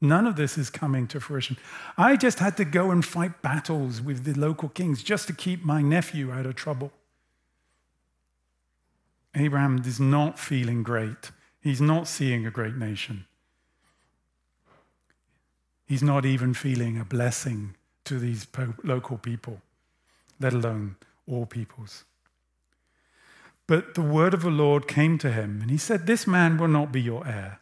None 0.00 0.24
of 0.26 0.36
this 0.36 0.56
is 0.56 0.70
coming 0.70 1.08
to 1.08 1.18
fruition. 1.18 1.58
I 1.98 2.16
just 2.16 2.38
had 2.38 2.56
to 2.58 2.64
go 2.64 2.92
and 2.92 3.04
fight 3.04 3.42
battles 3.42 4.00
with 4.00 4.24
the 4.24 4.32
local 4.32 4.68
kings 4.68 5.02
just 5.02 5.26
to 5.26 5.32
keep 5.32 5.64
my 5.64 5.82
nephew 5.82 6.30
out 6.30 6.46
of 6.46 6.54
trouble. 6.54 6.92
Abraham 9.34 9.82
is 9.84 9.98
not 9.98 10.38
feeling 10.38 10.84
great. 10.84 11.32
He's 11.60 11.80
not 11.80 12.06
seeing 12.06 12.46
a 12.46 12.50
great 12.50 12.76
nation. 12.76 13.26
He's 15.84 16.02
not 16.02 16.24
even 16.24 16.54
feeling 16.54 16.96
a 16.96 17.04
blessing 17.04 17.74
to 18.04 18.20
these 18.20 18.46
local 18.84 19.18
people, 19.18 19.60
let 20.38 20.52
alone 20.52 20.94
all 21.26 21.44
peoples. 21.44 22.04
But 23.66 23.94
the 23.94 24.02
word 24.02 24.32
of 24.32 24.42
the 24.42 24.50
Lord 24.50 24.86
came 24.86 25.18
to 25.18 25.32
him, 25.32 25.60
and 25.60 25.70
he 25.70 25.76
said, 25.76 26.06
This 26.06 26.26
man 26.26 26.56
will 26.56 26.68
not 26.68 26.92
be 26.92 27.02
your 27.02 27.26
heir, 27.26 27.60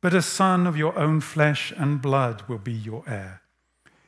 but 0.00 0.14
a 0.14 0.22
son 0.22 0.66
of 0.66 0.76
your 0.76 0.98
own 0.98 1.20
flesh 1.20 1.72
and 1.76 2.00
blood 2.00 2.42
will 2.48 2.58
be 2.58 2.72
your 2.72 3.04
heir. 3.06 3.42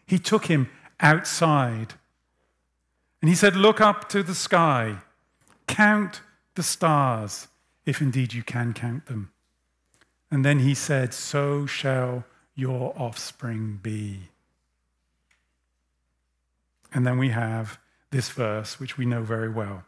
He 0.07 0.19
took 0.19 0.47
him 0.47 0.71
outside, 1.01 1.95
and 3.21 3.29
he 3.29 3.35
said, 3.35 3.57
Look 3.57 3.81
up 3.81 4.09
to 4.11 4.23
the 4.23 4.35
sky, 4.35 4.99
count 5.67 6.23
the 6.55 6.63
stars, 6.63 7.49
if 7.85 8.01
indeed 8.01 8.33
you 8.33 8.43
can 8.43 8.73
count 8.73 9.07
them. 9.07 9.33
And 10.31 10.45
then 10.45 10.61
he 10.61 10.75
said, 10.75 11.13
So 11.13 11.67
shall 11.67 12.25
your 12.55 12.95
offspring 12.97 13.81
be. 13.83 14.29
And 16.95 17.07
then 17.07 17.19
we 17.19 17.31
have 17.31 17.79
this 18.11 18.29
verse, 18.29 18.79
which 18.79 18.99
we 18.99 19.07
know 19.07 19.23
very 19.23 19.49
well 19.49 19.85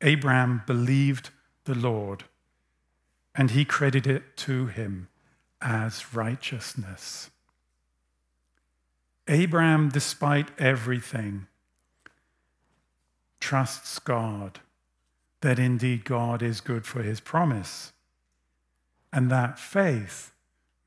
Abraham 0.00 0.62
believed 0.66 1.30
the 1.64 1.74
Lord, 1.74 2.24
and 3.34 3.50
he 3.50 3.64
credited 3.64 4.16
it 4.16 4.36
to 4.38 4.66
him 4.66 5.08
as 5.60 6.14
righteousness. 6.14 7.30
Abraham, 9.26 9.88
despite 9.88 10.48
everything, 10.58 11.46
trusts 13.40 13.98
God 13.98 14.60
that 15.40 15.58
indeed 15.58 16.04
God 16.04 16.42
is 16.42 16.60
good 16.60 16.86
for 16.86 17.02
his 17.02 17.20
promise, 17.20 17.92
and 19.12 19.30
that 19.30 19.58
faith 19.58 20.32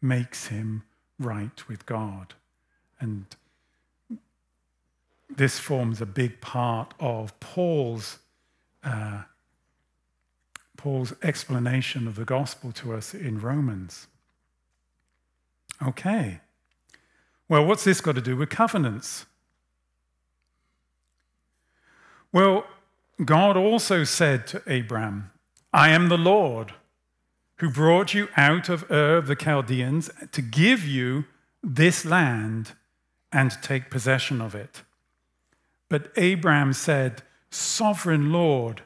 makes 0.02 0.48
him 0.48 0.84
right 1.20 1.68
with 1.68 1.86
God. 1.86 2.34
And 3.00 3.26
this 5.30 5.60
forms 5.60 6.02
a 6.02 6.06
big 6.06 6.42
part 6.42 6.94
of 7.00 7.40
Paul's, 7.40 8.20
uh, 8.84 9.24
Paul's 10.76 11.14
explanation 11.24 12.08
of 12.08 12.16
the 12.16 12.26
gospel 12.26 12.72
to 12.74 12.94
us 12.94 13.14
in 13.14 13.40
Romans. 13.40 14.08
Okay. 15.86 16.40
Well, 17.50 17.66
what's 17.66 17.84
this 17.84 18.02
got 18.02 18.16
to 18.16 18.22
do 18.22 18.36
with 18.38 18.50
covenants? 18.50 19.26
Well, 22.32 22.66
God 23.26 23.58
also 23.58 24.04
said 24.04 24.48
to 24.48 24.64
Abraham, 24.68 25.32
I 25.74 25.90
am 25.90 26.10
the 26.10 26.18
Lord 26.18 26.74
who 27.58 27.70
brought 27.70 28.14
you 28.14 28.28
out 28.36 28.70
of 28.70 28.90
Ur 28.90 29.18
of 29.18 29.28
the 29.28 29.36
Chaldeans 29.36 30.10
to 30.32 30.42
give 30.42 30.86
you 30.86 31.26
this 31.62 32.06
land 32.06 32.72
and 33.32 33.52
take 33.62 33.92
possession 33.92 34.42
of 34.42 34.56
it. 34.56 34.82
But 35.90 36.12
Abraham 36.16 36.74
said, 36.74 37.22
Sovereign 37.50 38.32
Lord, 38.32 38.82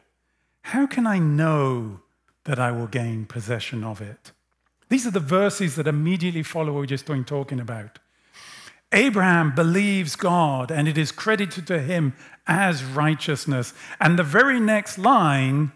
how 0.63 0.88
can 0.88 1.08
I 1.08 1.19
know 1.19 2.02
that 2.46 2.60
I 2.60 2.72
will 2.72 2.88
gain 2.88 3.26
possession 3.26 3.84
of 3.84 4.02
it? 4.02 4.32
These 4.89 5.08
are 5.08 5.12
the 5.12 5.19
verses 5.19 5.76
that 5.76 5.88
immediately 5.88 6.43
follow 6.43 6.74
what 6.74 6.80
we're 6.80 6.86
just 6.86 7.06
been 7.06 7.26
talking 7.26 7.60
about. 7.60 8.00
Abraham 8.91 9.54
believes 9.54 10.15
God 10.15 10.71
and 10.71 10.88
it 10.88 10.98
is 10.98 11.12
credited 11.12 11.67
to 11.67 11.80
him 11.80 12.13
as 12.48 12.84
righteousness. 12.84 13.74
And 14.00 14.17
the 14.17 14.24
very 14.24 14.60
next 14.60 14.98
line 14.98 15.71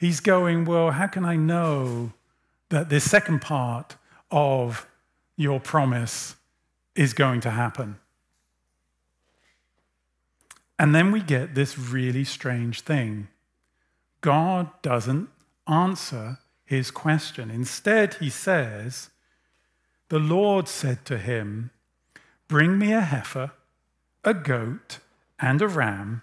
He's 0.00 0.20
going, 0.20 0.64
Well, 0.64 0.92
how 0.92 1.08
can 1.08 1.26
I 1.26 1.36
know 1.36 2.12
that 2.70 2.88
this 2.88 3.08
second 3.08 3.42
part 3.42 3.96
of 4.30 4.86
your 5.36 5.60
promise 5.60 6.36
is 6.94 7.12
going 7.12 7.42
to 7.42 7.50
happen? 7.50 7.98
And 10.78 10.94
then 10.94 11.12
we 11.12 11.20
get 11.20 11.54
this 11.54 11.78
really 11.78 12.24
strange 12.24 12.80
thing 12.80 13.28
God 14.22 14.70
doesn't 14.80 15.28
answer 15.68 16.38
his 16.70 16.92
question. 16.92 17.50
Instead, 17.50 18.14
he 18.14 18.30
says, 18.30 19.10
The 20.08 20.20
Lord 20.20 20.68
said 20.68 21.04
to 21.06 21.18
him, 21.18 21.72
Bring 22.46 22.78
me 22.78 22.92
a 22.92 23.00
heifer, 23.00 23.50
a 24.22 24.34
goat, 24.34 25.00
and 25.40 25.60
a 25.60 25.66
ram, 25.66 26.22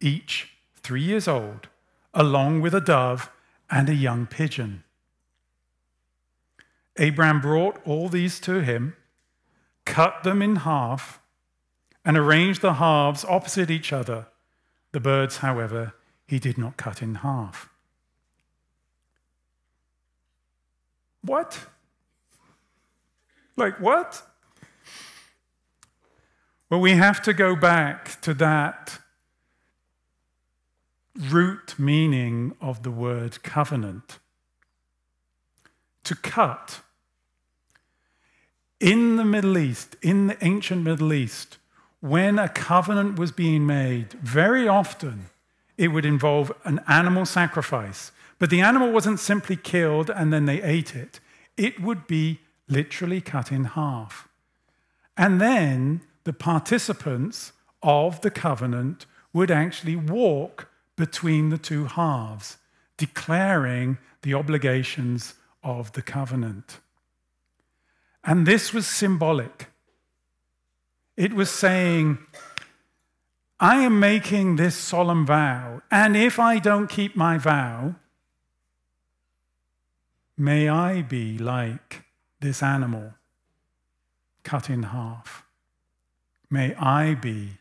each 0.00 0.50
three 0.76 1.02
years 1.02 1.26
old 1.26 1.66
along 2.14 2.60
with 2.60 2.72
a 2.72 2.80
dove 2.80 3.32
and 3.68 3.88
a 3.88 3.94
young 3.96 4.26
pigeon. 4.26 4.84
Abraham 6.96 7.40
brought 7.40 7.80
all 7.84 8.08
these 8.08 8.38
to 8.38 8.60
him, 8.62 8.94
cut 9.84 10.22
them 10.22 10.40
in 10.40 10.54
half, 10.54 11.20
and 12.04 12.16
arranged 12.16 12.62
the 12.62 12.74
halves 12.74 13.24
opposite 13.24 13.72
each 13.72 13.92
other. 13.92 14.28
The 14.92 15.00
birds, 15.00 15.38
however, 15.38 15.94
he 16.28 16.38
did 16.38 16.58
not 16.58 16.76
cut 16.76 17.02
in 17.02 17.16
half. 17.16 17.73
What? 21.24 21.58
Like 23.56 23.80
what? 23.80 24.22
Well, 26.68 26.80
we 26.80 26.92
have 26.92 27.22
to 27.22 27.32
go 27.32 27.56
back 27.56 28.20
to 28.22 28.34
that 28.34 28.98
root 31.16 31.78
meaning 31.78 32.54
of 32.60 32.82
the 32.82 32.90
word 32.90 33.42
covenant. 33.42 34.18
To 36.04 36.14
cut. 36.14 36.80
In 38.80 39.16
the 39.16 39.24
Middle 39.24 39.56
East, 39.56 39.96
in 40.02 40.26
the 40.26 40.44
ancient 40.44 40.82
Middle 40.82 41.12
East, 41.12 41.56
when 42.00 42.38
a 42.38 42.50
covenant 42.50 43.18
was 43.18 43.32
being 43.32 43.66
made, 43.66 44.12
very 44.14 44.68
often 44.68 45.30
it 45.78 45.88
would 45.88 46.04
involve 46.04 46.52
an 46.64 46.80
animal 46.86 47.24
sacrifice. 47.24 48.12
But 48.44 48.50
the 48.50 48.60
animal 48.60 48.92
wasn't 48.92 49.20
simply 49.20 49.56
killed 49.56 50.10
and 50.10 50.30
then 50.30 50.44
they 50.44 50.60
ate 50.60 50.94
it, 50.94 51.18
it 51.56 51.80
would 51.80 52.06
be 52.06 52.40
literally 52.68 53.22
cut 53.22 53.50
in 53.50 53.64
half. 53.64 54.28
And 55.16 55.40
then 55.40 56.02
the 56.24 56.34
participants 56.34 57.52
of 57.82 58.20
the 58.20 58.30
covenant 58.30 59.06
would 59.32 59.50
actually 59.50 59.96
walk 59.96 60.68
between 60.94 61.48
the 61.48 61.56
two 61.56 61.86
halves, 61.86 62.58
declaring 62.98 63.96
the 64.20 64.34
obligations 64.34 65.36
of 65.62 65.92
the 65.92 66.02
covenant. 66.02 66.80
And 68.22 68.46
this 68.46 68.74
was 68.74 68.86
symbolic. 68.86 69.68
It 71.16 71.32
was 71.32 71.48
saying, 71.48 72.18
I 73.58 73.76
am 73.76 73.98
making 73.98 74.56
this 74.56 74.76
solemn 74.76 75.24
vow, 75.24 75.80
and 75.90 76.14
if 76.14 76.38
I 76.38 76.58
don't 76.58 76.90
keep 76.90 77.16
my 77.16 77.38
vow, 77.38 77.94
may 80.36 80.68
I 80.68 81.02
be 81.02 81.38
like 81.38 82.04
this 82.40 82.62
animal 82.62 83.14
cut 84.42 84.68
in 84.70 84.84
half. 84.84 85.44
May 86.50 86.74
I 86.74 87.14
be 87.14 87.58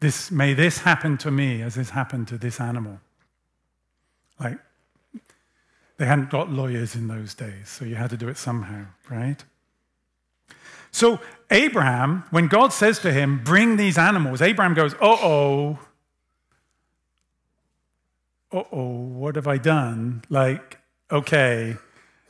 this, 0.00 0.30
may 0.30 0.54
this 0.54 0.78
happen 0.78 1.16
to 1.18 1.30
me 1.30 1.62
as 1.62 1.74
this 1.74 1.90
happened 1.90 2.28
to 2.28 2.38
this 2.38 2.60
animal. 2.60 3.00
Like, 4.38 4.58
they 5.96 6.04
hadn't 6.04 6.30
got 6.30 6.50
lawyers 6.50 6.94
in 6.94 7.08
those 7.08 7.34
days, 7.34 7.68
so 7.68 7.84
you 7.84 7.94
had 7.94 8.10
to 8.10 8.16
do 8.16 8.28
it 8.28 8.36
somehow, 8.36 8.86
right? 9.08 9.42
So, 10.90 11.20
Abraham, 11.50 12.24
when 12.30 12.48
God 12.48 12.72
says 12.72 12.98
to 13.00 13.12
him, 13.12 13.42
Bring 13.42 13.76
these 13.76 13.96
animals, 13.96 14.42
Abraham 14.42 14.74
goes, 14.74 14.94
Uh 14.94 14.98
oh. 15.02 15.78
Uh 18.52 18.62
oh, 18.72 19.00
what 19.00 19.36
have 19.36 19.46
I 19.46 19.58
done? 19.58 20.22
Like, 20.28 20.78
okay, 21.10 21.76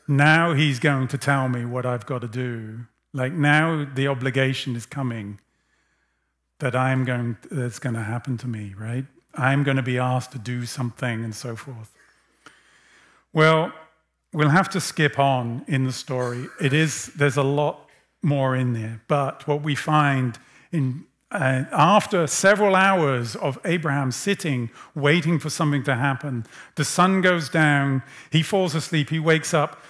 now 0.08 0.52
he's 0.52 0.78
going 0.78 1.08
to 1.08 1.18
tell 1.18 1.48
me 1.48 1.64
what 1.64 1.86
I've 1.86 2.06
got 2.06 2.20
to 2.20 2.28
do. 2.28 2.86
Like, 3.12 3.32
now 3.32 3.86
the 3.94 4.08
obligation 4.08 4.76
is 4.76 4.86
coming 4.86 5.40
that 6.58 6.74
I'm 6.74 7.04
going, 7.04 7.36
that's 7.50 7.78
going 7.78 7.94
to 7.94 8.02
happen 8.02 8.38
to 8.38 8.48
me, 8.48 8.74
right? 8.78 9.04
I'm 9.34 9.62
going 9.62 9.76
to 9.76 9.82
be 9.82 9.98
asked 9.98 10.32
to 10.32 10.38
do 10.38 10.64
something 10.64 11.24
and 11.24 11.34
so 11.34 11.56
forth. 11.56 11.92
Well, 13.32 13.72
we'll 14.32 14.48
have 14.48 14.70
to 14.70 14.80
skip 14.80 15.18
on 15.18 15.64
in 15.66 15.84
the 15.84 15.92
story. 15.92 16.46
It 16.60 16.72
is, 16.72 17.06
there's 17.16 17.36
a 17.36 17.42
lot 17.42 17.88
more 18.22 18.56
in 18.56 18.72
there. 18.72 19.02
But 19.08 19.46
what 19.46 19.62
we 19.62 19.74
find 19.74 20.38
in 20.72 21.04
uh, 21.36 21.64
after 21.70 22.26
several 22.26 22.74
hours 22.74 23.36
of 23.36 23.58
Abraham 23.64 24.10
sitting, 24.10 24.70
waiting 24.94 25.38
for 25.38 25.50
something 25.50 25.82
to 25.84 25.94
happen, 25.94 26.46
the 26.76 26.84
sun 26.84 27.20
goes 27.20 27.50
down, 27.50 28.02
he 28.30 28.42
falls 28.42 28.74
asleep, 28.74 29.10
he 29.10 29.18
wakes 29.18 29.52
up, 29.52 29.82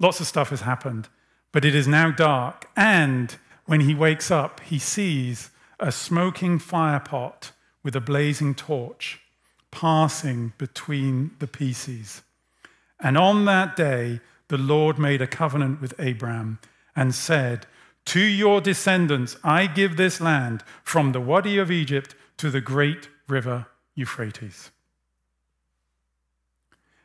lots 0.00 0.18
of 0.18 0.26
stuff 0.26 0.50
has 0.50 0.62
happened, 0.62 1.08
but 1.52 1.64
it 1.64 1.74
is 1.74 1.86
now 1.86 2.10
dark. 2.10 2.68
And 2.76 3.36
when 3.66 3.80
he 3.80 3.94
wakes 3.94 4.30
up, 4.30 4.60
he 4.60 4.78
sees 4.78 5.50
a 5.78 5.92
smoking 5.92 6.58
fire 6.58 7.00
pot 7.00 7.52
with 7.84 7.94
a 7.94 8.00
blazing 8.00 8.54
torch 8.54 9.20
passing 9.70 10.52
between 10.58 11.30
the 11.38 11.46
pieces. 11.46 12.22
And 13.00 13.16
on 13.16 13.44
that 13.44 13.76
day, 13.76 14.20
the 14.48 14.58
Lord 14.58 14.98
made 14.98 15.22
a 15.22 15.26
covenant 15.26 15.80
with 15.80 15.94
Abraham 15.98 16.58
and 16.94 17.14
said, 17.14 17.66
To 18.06 18.20
your 18.20 18.60
descendants 18.60 19.36
I 19.42 19.66
give 19.66 19.96
this 19.96 20.20
land 20.20 20.64
from 20.82 21.12
the 21.12 21.20
Wadi 21.20 21.58
of 21.58 21.70
Egypt 21.70 22.14
to 22.38 22.50
the 22.50 22.60
great 22.60 23.08
river 23.28 23.66
Euphrates. 23.94 24.70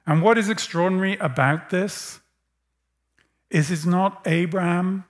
And 0.06 0.22
what 0.22 0.38
is 0.38 0.50
extraordinary 0.50 1.18
about 1.18 1.70
this 1.70 2.20
is 3.50 3.70
it's 3.70 3.86
not 3.86 4.22
Abraham 4.26 5.06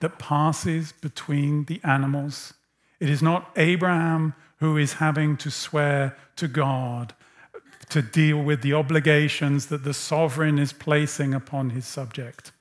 that 0.00 0.18
passes 0.18 0.92
between 0.92 1.64
the 1.64 1.80
animals. 1.84 2.54
It 3.00 3.10
is 3.10 3.22
not 3.22 3.50
Abraham 3.56 4.34
who 4.58 4.76
is 4.76 4.94
having 4.94 5.36
to 5.38 5.50
swear 5.50 6.16
to 6.36 6.48
God 6.48 7.14
to 7.90 8.02
deal 8.02 8.42
with 8.42 8.62
the 8.62 8.74
obligations 8.74 9.66
that 9.66 9.84
the 9.84 9.94
sovereign 9.94 10.58
is 10.58 10.72
placing 10.72 11.32
upon 11.32 11.70
his 11.70 11.86
subject. 11.86 12.52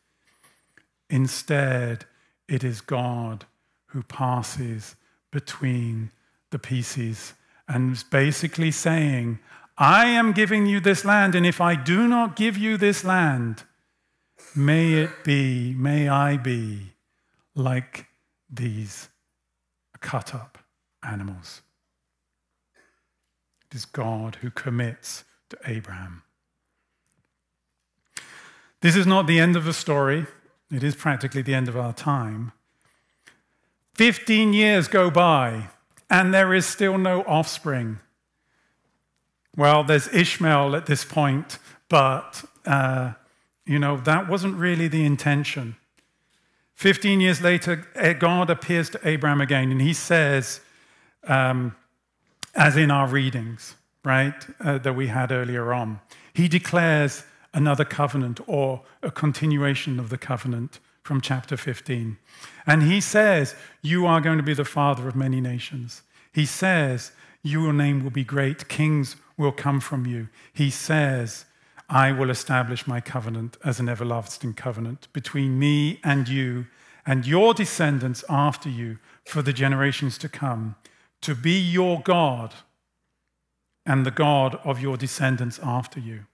Instead, 1.09 2.05
it 2.47 2.63
is 2.63 2.81
God 2.81 3.45
who 3.87 4.03
passes 4.03 4.95
between 5.31 6.11
the 6.51 6.59
pieces 6.59 7.33
and 7.67 7.91
is 7.91 8.03
basically 8.03 8.71
saying, 8.71 9.39
I 9.77 10.07
am 10.07 10.31
giving 10.31 10.65
you 10.65 10.79
this 10.79 11.05
land, 11.05 11.35
and 11.35 11.45
if 11.45 11.61
I 11.61 11.75
do 11.75 12.07
not 12.07 12.35
give 12.35 12.57
you 12.57 12.77
this 12.77 13.03
land, 13.03 13.63
may 14.55 14.93
it 14.93 15.23
be, 15.23 15.73
may 15.73 16.07
I 16.09 16.37
be 16.37 16.93
like 17.53 18.07
these 18.49 19.09
cut 19.99 20.33
up 20.33 20.57
animals. 21.03 21.61
It 23.69 23.75
is 23.75 23.85
God 23.85 24.37
who 24.41 24.49
commits 24.49 25.25
to 25.49 25.57
Abraham. 25.65 26.23
This 28.81 28.95
is 28.95 29.05
not 29.07 29.27
the 29.27 29.39
end 29.39 29.55
of 29.55 29.65
the 29.65 29.73
story, 29.73 30.25
it 30.71 30.83
is 30.83 30.95
practically 30.95 31.41
the 31.41 31.53
end 31.53 31.67
of 31.67 31.77
our 31.77 31.93
time. 31.93 32.51
15 33.95 34.53
years 34.53 34.87
go 34.87 35.09
by, 35.09 35.69
and 36.09 36.33
there 36.33 36.53
is 36.53 36.65
still 36.65 36.97
no 36.97 37.21
offspring. 37.23 37.99
Well, 39.55 39.83
there's 39.83 40.07
Ishmael 40.13 40.75
at 40.75 40.85
this 40.85 41.03
point, 41.03 41.57
but, 41.89 42.43
uh, 42.65 43.13
you 43.65 43.79
know, 43.79 43.97
that 43.97 44.27
wasn't 44.29 44.55
really 44.55 44.87
the 44.87 45.03
intention. 45.03 45.75
15 46.75 47.21
years 47.21 47.41
later, 47.41 47.87
eh, 47.95 48.13
God 48.13 48.51
appears 48.51 48.89
to 48.91 48.99
Abraham 49.03 49.41
again, 49.41 49.71
and 49.71 49.81
he 49.81 49.93
says, 49.93 50.61
um, 51.23 51.75
as 52.53 52.77
in 52.77 52.91
our 52.91 53.07
readings, 53.07 53.75
right, 54.05 54.45
uh, 54.59 54.77
that 54.77 54.93
we 54.93 55.07
had 55.07 55.31
earlier 55.31 55.73
on. 55.73 55.99
He 56.33 56.47
declares 56.47 57.23
another 57.57 57.83
covenant 57.83 58.39
or 58.45 58.83
a 59.01 59.09
continuation 59.09 59.99
of 59.99 60.11
the 60.11 60.17
covenant 60.17 60.79
from 61.01 61.19
chapter 61.19 61.57
15. 61.57 62.17
And 62.67 62.83
he 62.83 63.01
says, 63.01 63.55
You 63.81 64.05
are 64.05 64.21
going 64.21 64.37
to 64.37 64.43
be 64.43 64.53
the 64.53 64.63
father 64.63 65.07
of 65.07 65.15
many 65.15 65.41
nations. 65.41 66.03
He 66.31 66.45
says, 66.45 67.13
Your 67.41 67.73
name 67.73 68.03
will 68.03 68.11
be 68.11 68.23
great, 68.23 68.69
kings 68.69 69.15
will 69.37 69.51
come 69.51 69.79
from 69.79 70.05
you. 70.05 70.29
He 70.53 70.69
says, 70.69 71.45
I 71.89 72.11
will 72.11 72.29
establish 72.29 72.85
my 72.85 73.01
covenant 73.01 73.57
as 73.65 73.79
an 73.79 73.89
everlasting 73.89 74.53
covenant 74.53 75.07
between 75.11 75.57
me 75.57 75.99
and 76.03 76.27
you 76.27 76.67
and 77.07 77.25
your 77.25 77.55
descendants 77.55 78.23
after 78.29 78.69
you 78.69 78.99
for 79.25 79.41
the 79.41 79.53
generations 79.53 80.19
to 80.19 80.29
come 80.29 80.75
to 81.21 81.33
be 81.33 81.59
your 81.59 82.01
God 82.01 82.53
and 83.83 84.05
the 84.05 84.11
God 84.11 84.59
of 84.63 84.79
your 84.79 84.95
descendants 84.95 85.59
after 85.63 85.99
you. 85.99 86.25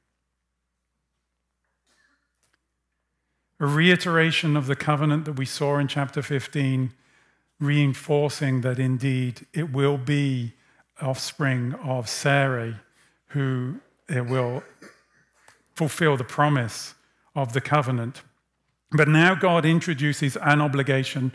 A 3.63 3.65
reiteration 3.65 4.57
of 4.57 4.67
the 4.67 4.75
covenant 4.75 5.23
that 5.23 5.37
we 5.37 5.45
saw 5.45 5.77
in 5.77 5.87
chapter 5.87 6.21
15, 6.21 6.91
reinforcing 7.61 8.59
that 8.59 8.77
indeed 8.77 9.47
it 9.53 9.71
will 9.71 9.97
be 9.97 10.51
offspring 11.01 11.73
of 11.75 12.09
Sarai 12.09 12.75
who 13.27 13.79
will 14.09 14.63
fulfill 15.75 16.17
the 16.17 16.25
promise 16.25 16.95
of 17.35 17.53
the 17.53 17.61
covenant. 17.61 18.21
But 18.91 19.07
now 19.07 19.33
God 19.33 19.65
introduces 19.65 20.35
an 20.41 20.59
obligation 20.59 21.31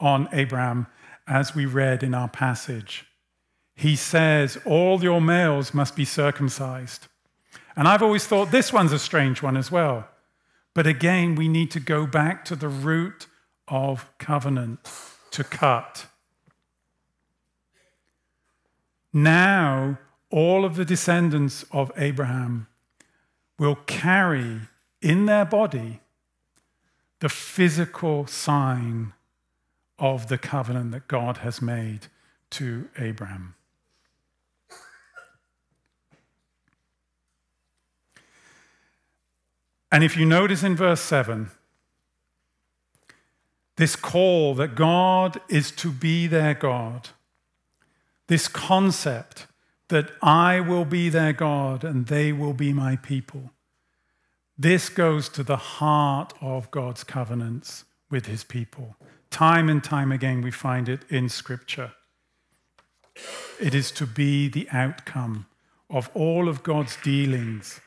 on 0.00 0.30
Abraham 0.32 0.86
as 1.28 1.54
we 1.54 1.66
read 1.66 2.02
in 2.02 2.14
our 2.14 2.28
passage. 2.28 3.04
He 3.74 3.96
says, 3.96 4.56
All 4.64 5.04
your 5.04 5.20
males 5.20 5.74
must 5.74 5.94
be 5.94 6.06
circumcised. 6.06 7.06
And 7.76 7.86
I've 7.86 8.02
always 8.02 8.26
thought 8.26 8.50
this 8.50 8.72
one's 8.72 8.94
a 8.94 8.98
strange 8.98 9.42
one 9.42 9.58
as 9.58 9.70
well. 9.70 10.08
But 10.76 10.86
again, 10.86 11.36
we 11.36 11.48
need 11.48 11.70
to 11.70 11.80
go 11.80 12.06
back 12.06 12.44
to 12.44 12.54
the 12.54 12.68
root 12.68 13.28
of 13.66 14.10
covenant 14.18 14.80
to 15.30 15.42
cut. 15.42 16.04
Now, 19.10 19.98
all 20.30 20.66
of 20.66 20.76
the 20.76 20.84
descendants 20.84 21.64
of 21.72 21.90
Abraham 21.96 22.66
will 23.58 23.76
carry 23.86 24.68
in 25.00 25.24
their 25.24 25.46
body 25.46 26.00
the 27.20 27.30
physical 27.30 28.26
sign 28.26 29.14
of 29.98 30.28
the 30.28 30.36
covenant 30.36 30.90
that 30.92 31.08
God 31.08 31.38
has 31.38 31.62
made 31.62 32.08
to 32.50 32.90
Abraham. 32.98 33.55
And 39.96 40.04
if 40.04 40.14
you 40.14 40.26
notice 40.26 40.62
in 40.62 40.76
verse 40.76 41.00
7, 41.00 41.50
this 43.76 43.96
call 43.96 44.54
that 44.56 44.74
God 44.74 45.40
is 45.48 45.70
to 45.70 45.90
be 45.90 46.26
their 46.26 46.52
God, 46.52 47.08
this 48.26 48.46
concept 48.46 49.46
that 49.88 50.10
I 50.20 50.60
will 50.60 50.84
be 50.84 51.08
their 51.08 51.32
God 51.32 51.82
and 51.82 52.08
they 52.08 52.30
will 52.30 52.52
be 52.52 52.74
my 52.74 52.96
people, 52.96 53.52
this 54.58 54.90
goes 54.90 55.30
to 55.30 55.42
the 55.42 55.56
heart 55.56 56.34
of 56.42 56.70
God's 56.70 57.02
covenants 57.02 57.86
with 58.10 58.26
his 58.26 58.44
people. 58.44 58.96
Time 59.30 59.70
and 59.70 59.82
time 59.82 60.12
again, 60.12 60.42
we 60.42 60.50
find 60.50 60.90
it 60.90 61.06
in 61.08 61.30
Scripture. 61.30 61.92
It 63.58 63.74
is 63.74 63.90
to 63.92 64.06
be 64.06 64.46
the 64.50 64.68
outcome 64.72 65.46
of 65.88 66.10
all 66.12 66.50
of 66.50 66.62
God's 66.62 66.98
dealings 67.02 67.80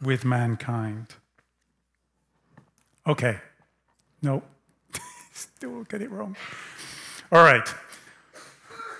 with 0.00 0.24
mankind. 0.24 1.16
Okay. 3.08 3.38
No. 4.20 4.42
Still 5.32 5.84
get 5.84 6.02
it 6.02 6.10
wrong. 6.10 6.36
All 7.32 7.42
right. 7.42 7.66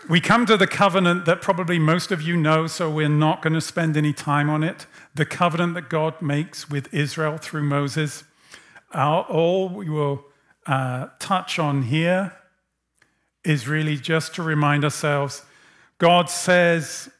We 0.09 0.18
come 0.23 0.47
to 0.47 0.57
the 0.57 0.66
covenant 0.66 1.27
that 1.27 1.42
probably 1.42 1.79
most 1.79 2.11
of 2.11 2.23
you 2.23 2.35
know, 2.35 2.66
so 2.66 2.90
we're 2.90 3.11
not 3.11 3.42
going 3.42 3.53
to 3.53 3.61
spend 3.61 3.99
any 3.99 4.14
time 4.14 4.49
on 4.49 4.64
it. 4.64 4.87
The 5.14 5.27
covenant 5.27 5.75
that 5.75 5.90
God 5.90 6.23
makes 6.23 6.71
with 6.71 6.92
Israel 6.94 7.37
through 7.37 7.64
Moses. 7.64 8.25
all 8.94 9.68
we 9.68 9.90
will 9.90 10.25
uh, 10.66 11.09
touch 11.18 11.59
on 11.59 11.83
here 11.83 12.33
is 13.44 13.68
really 13.68 13.97
just 13.97 14.35
to 14.37 14.42
remind 14.42 14.85
ourselves 14.85 15.42
God 15.99 16.31
says 16.31 17.11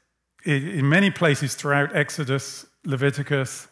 in 0.44 0.88
many 0.88 1.11
places 1.11 1.55
throughout 1.55 1.94
Exodus, 1.94 2.64
Leviticus, 2.87 3.68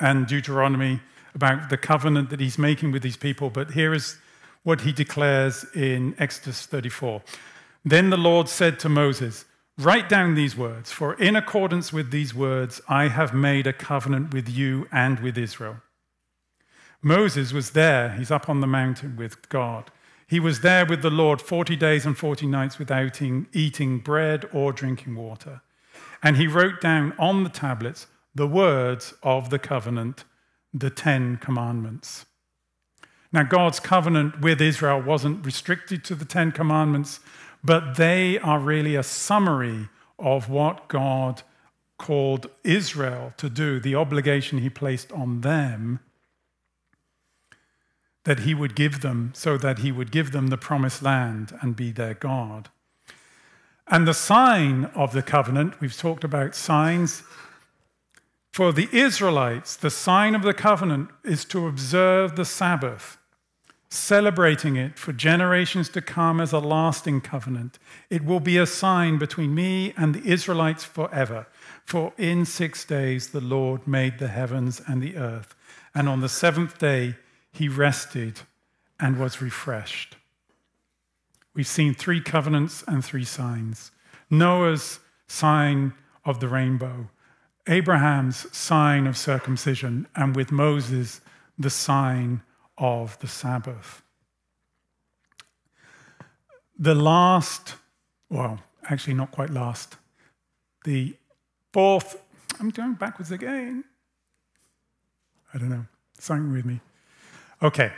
and 0.00 0.26
Deuteronomy 0.26 1.00
about 1.34 1.70
the 1.70 1.76
covenant 1.76 2.30
that 2.30 2.40
he's 2.40 2.58
making 2.58 2.92
with 2.92 3.02
these 3.02 3.16
people, 3.16 3.50
but 3.50 3.72
here 3.72 3.92
is 3.92 4.18
what 4.62 4.82
he 4.82 4.92
declares 4.92 5.64
in 5.74 6.14
Exodus 6.18 6.66
34. 6.66 7.22
Then 7.84 8.10
the 8.10 8.16
Lord 8.16 8.48
said 8.48 8.78
to 8.80 8.88
Moses, 8.88 9.44
Write 9.76 10.08
down 10.08 10.34
these 10.34 10.56
words, 10.56 10.92
for 10.92 11.14
in 11.14 11.34
accordance 11.34 11.92
with 11.92 12.12
these 12.12 12.32
words, 12.32 12.80
I 12.88 13.08
have 13.08 13.34
made 13.34 13.66
a 13.66 13.72
covenant 13.72 14.32
with 14.32 14.48
you 14.48 14.86
and 14.92 15.18
with 15.18 15.36
Israel. 15.36 15.78
Moses 17.02 17.52
was 17.52 17.70
there. 17.70 18.12
He's 18.12 18.30
up 18.30 18.48
on 18.48 18.60
the 18.60 18.66
mountain 18.66 19.16
with 19.16 19.48
God. 19.48 19.90
He 20.26 20.40
was 20.40 20.60
there 20.60 20.86
with 20.86 21.02
the 21.02 21.10
Lord 21.10 21.42
40 21.42 21.76
days 21.76 22.06
and 22.06 22.16
40 22.16 22.46
nights 22.46 22.78
without 22.78 23.20
eating 23.20 23.98
bread 23.98 24.48
or 24.52 24.72
drinking 24.72 25.16
water. 25.16 25.60
And 26.22 26.36
he 26.36 26.46
wrote 26.46 26.80
down 26.80 27.12
on 27.18 27.44
the 27.44 27.50
tablets 27.50 28.06
the 28.34 28.46
words 28.46 29.12
of 29.22 29.50
the 29.50 29.58
covenant, 29.58 30.24
the 30.74 30.90
Ten 30.90 31.36
Commandments. 31.36 32.26
Now, 33.32 33.44
God's 33.44 33.80
covenant 33.80 34.40
with 34.40 34.60
Israel 34.60 35.00
wasn't 35.00 35.46
restricted 35.46 36.04
to 36.04 36.14
the 36.14 36.24
Ten 36.24 36.52
Commandments, 36.52 37.20
but 37.62 37.96
they 37.96 38.38
are 38.40 38.58
really 38.58 38.96
a 38.96 39.02
summary 39.02 39.88
of 40.18 40.50
what 40.50 40.88
God 40.88 41.42
called 41.96 42.50
Israel 42.64 43.32
to 43.36 43.48
do, 43.48 43.80
the 43.80 43.94
obligation 43.94 44.58
he 44.58 44.68
placed 44.68 45.10
on 45.12 45.40
them 45.40 46.00
that 48.24 48.40
he 48.40 48.54
would 48.54 48.74
give 48.74 49.00
them, 49.00 49.32
so 49.34 49.56
that 49.58 49.80
he 49.80 49.92
would 49.92 50.10
give 50.10 50.32
them 50.32 50.48
the 50.48 50.56
promised 50.56 51.02
land 51.02 51.56
and 51.60 51.76
be 51.76 51.92
their 51.92 52.14
God. 52.14 52.70
And 53.88 54.08
the 54.08 54.14
sign 54.14 54.86
of 54.94 55.12
the 55.12 55.22
covenant, 55.22 55.80
we've 55.80 55.96
talked 55.96 56.24
about 56.24 56.54
signs. 56.54 57.22
For 58.54 58.72
the 58.72 58.88
Israelites, 58.92 59.74
the 59.74 59.90
sign 59.90 60.36
of 60.36 60.42
the 60.42 60.54
covenant 60.54 61.10
is 61.24 61.44
to 61.46 61.66
observe 61.66 62.36
the 62.36 62.44
Sabbath, 62.44 63.18
celebrating 63.88 64.76
it 64.76 64.96
for 64.96 65.12
generations 65.12 65.88
to 65.88 66.00
come 66.00 66.40
as 66.40 66.52
a 66.52 66.60
lasting 66.60 67.22
covenant. 67.22 67.80
It 68.10 68.24
will 68.24 68.38
be 68.38 68.56
a 68.56 68.64
sign 68.64 69.18
between 69.18 69.56
me 69.56 69.92
and 69.96 70.14
the 70.14 70.24
Israelites 70.24 70.84
forever. 70.84 71.48
For 71.84 72.12
in 72.16 72.44
six 72.44 72.84
days 72.84 73.30
the 73.30 73.40
Lord 73.40 73.88
made 73.88 74.20
the 74.20 74.28
heavens 74.28 74.80
and 74.86 75.02
the 75.02 75.16
earth, 75.16 75.56
and 75.92 76.08
on 76.08 76.20
the 76.20 76.28
seventh 76.28 76.78
day 76.78 77.16
he 77.50 77.68
rested 77.68 78.42
and 79.00 79.18
was 79.18 79.42
refreshed. 79.42 80.16
We've 81.54 81.66
seen 81.66 81.92
three 81.92 82.20
covenants 82.20 82.84
and 82.86 83.04
three 83.04 83.24
signs 83.24 83.90
Noah's 84.30 85.00
sign 85.26 85.92
of 86.24 86.38
the 86.38 86.46
rainbow, 86.46 87.08
Abraham's 87.66 88.46
sign 88.56 89.06
of 89.06 89.16
circumcision, 89.16 90.06
and 90.14 90.36
with 90.36 90.52
Moses, 90.52 91.20
the 91.58 91.70
sign 91.70 92.42
of 92.76 93.18
the 93.20 93.26
Sabbath. 93.26 94.02
The 96.78 96.94
last, 96.94 97.76
well, 98.28 98.60
actually, 98.90 99.14
not 99.14 99.30
quite 99.30 99.50
last, 99.50 99.96
the 100.84 101.16
fourth, 101.72 102.20
I'm 102.60 102.70
going 102.70 102.94
backwards 102.94 103.30
again. 103.30 103.84
I 105.54 105.58
don't 105.58 105.70
know, 105.70 105.86
something 106.18 106.52
with 106.52 106.64
me. 106.64 106.80
Okay. 107.62 107.92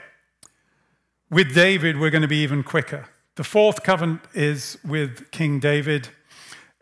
With 1.30 1.54
David, 1.54 1.98
we're 1.98 2.10
going 2.10 2.22
to 2.22 2.28
be 2.28 2.42
even 2.42 2.62
quicker. 2.62 3.08
The 3.34 3.44
fourth 3.44 3.82
covenant 3.82 4.20
is 4.32 4.78
with 4.84 5.30
King 5.32 5.58
David. 5.58 6.08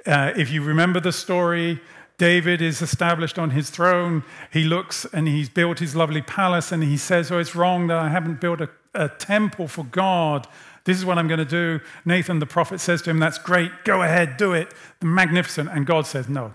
Uh, 0.04 0.32
if 0.36 0.50
you 0.50 0.62
remember 0.62 1.00
the 1.00 1.12
story, 1.12 1.80
David 2.16 2.62
is 2.62 2.80
established 2.80 3.38
on 3.38 3.50
his 3.50 3.70
throne. 3.70 4.24
He 4.52 4.64
looks 4.64 5.04
and 5.06 5.26
he's 5.26 5.48
built 5.48 5.80
his 5.80 5.96
lovely 5.96 6.22
palace 6.22 6.70
and 6.70 6.82
he 6.84 6.96
says, 6.96 7.30
Oh, 7.30 7.38
it's 7.38 7.54
wrong 7.54 7.88
that 7.88 7.98
I 7.98 8.08
haven't 8.08 8.40
built 8.40 8.60
a, 8.60 8.70
a 8.94 9.08
temple 9.08 9.66
for 9.66 9.84
God. 9.84 10.46
This 10.84 10.98
is 10.98 11.04
what 11.04 11.18
I'm 11.18 11.28
going 11.28 11.38
to 11.38 11.44
do. 11.44 11.80
Nathan 12.04 12.38
the 12.38 12.46
prophet 12.46 12.78
says 12.78 13.02
to 13.02 13.10
him, 13.10 13.18
That's 13.18 13.38
great. 13.38 13.70
Go 13.84 14.02
ahead, 14.02 14.36
do 14.36 14.52
it. 14.52 14.72
Magnificent. 15.02 15.70
And 15.70 15.86
God 15.86 16.06
says, 16.06 16.28
No. 16.28 16.54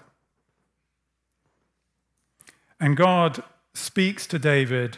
And 2.79 2.95
God 2.95 3.43
speaks 3.73 4.25
to 4.27 4.39
David 4.39 4.97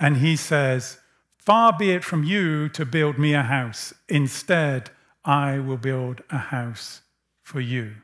and 0.00 0.16
he 0.16 0.34
says, 0.34 0.98
Far 1.38 1.76
be 1.76 1.90
it 1.90 2.04
from 2.04 2.24
you 2.24 2.68
to 2.70 2.84
build 2.84 3.18
me 3.18 3.34
a 3.34 3.42
house. 3.42 3.94
Instead, 4.08 4.90
I 5.24 5.58
will 5.58 5.76
build 5.76 6.22
a 6.30 6.38
house 6.38 7.02
for 7.42 7.60
you. 7.60 7.96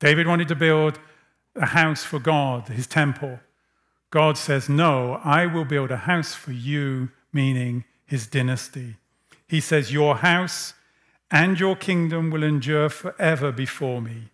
David 0.00 0.26
wanted 0.26 0.48
to 0.48 0.54
build 0.54 0.98
a 1.56 1.66
house 1.66 2.04
for 2.04 2.18
God, 2.18 2.68
his 2.68 2.86
temple. 2.86 3.40
God 4.10 4.38
says, 4.38 4.68
No, 4.68 5.20
I 5.24 5.46
will 5.46 5.64
build 5.64 5.90
a 5.90 5.98
house 5.98 6.34
for 6.34 6.52
you, 6.52 7.10
meaning 7.32 7.84
his 8.06 8.26
dynasty. 8.26 8.96
He 9.46 9.60
says, 9.60 9.92
Your 9.92 10.16
house 10.16 10.74
and 11.30 11.58
your 11.58 11.76
kingdom 11.76 12.30
will 12.30 12.42
endure 12.42 12.88
forever 12.88 13.52
before 13.52 14.00
me. 14.00 14.30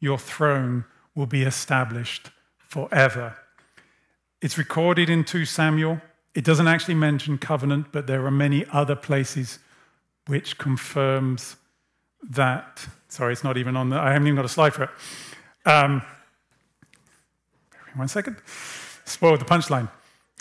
Your 0.00 0.18
throne 0.18 0.84
will 1.14 1.26
be 1.26 1.42
established 1.42 2.30
forever. 2.56 3.36
It's 4.40 4.56
recorded 4.56 5.10
in 5.10 5.24
2 5.24 5.44
Samuel. 5.44 6.00
It 6.34 6.44
doesn't 6.44 6.68
actually 6.68 6.94
mention 6.94 7.38
covenant, 7.38 7.88
but 7.90 8.06
there 8.06 8.24
are 8.24 8.30
many 8.30 8.64
other 8.72 8.94
places 8.94 9.58
which 10.26 10.58
confirms 10.58 11.56
that. 12.22 12.86
Sorry, 13.08 13.32
it's 13.32 13.44
not 13.44 13.56
even 13.56 13.76
on 13.76 13.90
the, 13.90 13.96
I 13.96 14.12
haven't 14.12 14.28
even 14.28 14.36
got 14.36 14.44
a 14.44 14.48
slide 14.48 14.74
for 14.74 14.84
it. 14.84 14.90
Um, 15.64 16.02
one 17.94 18.08
second. 18.08 18.36
Spoiled 19.04 19.40
the 19.40 19.44
punchline. 19.44 19.90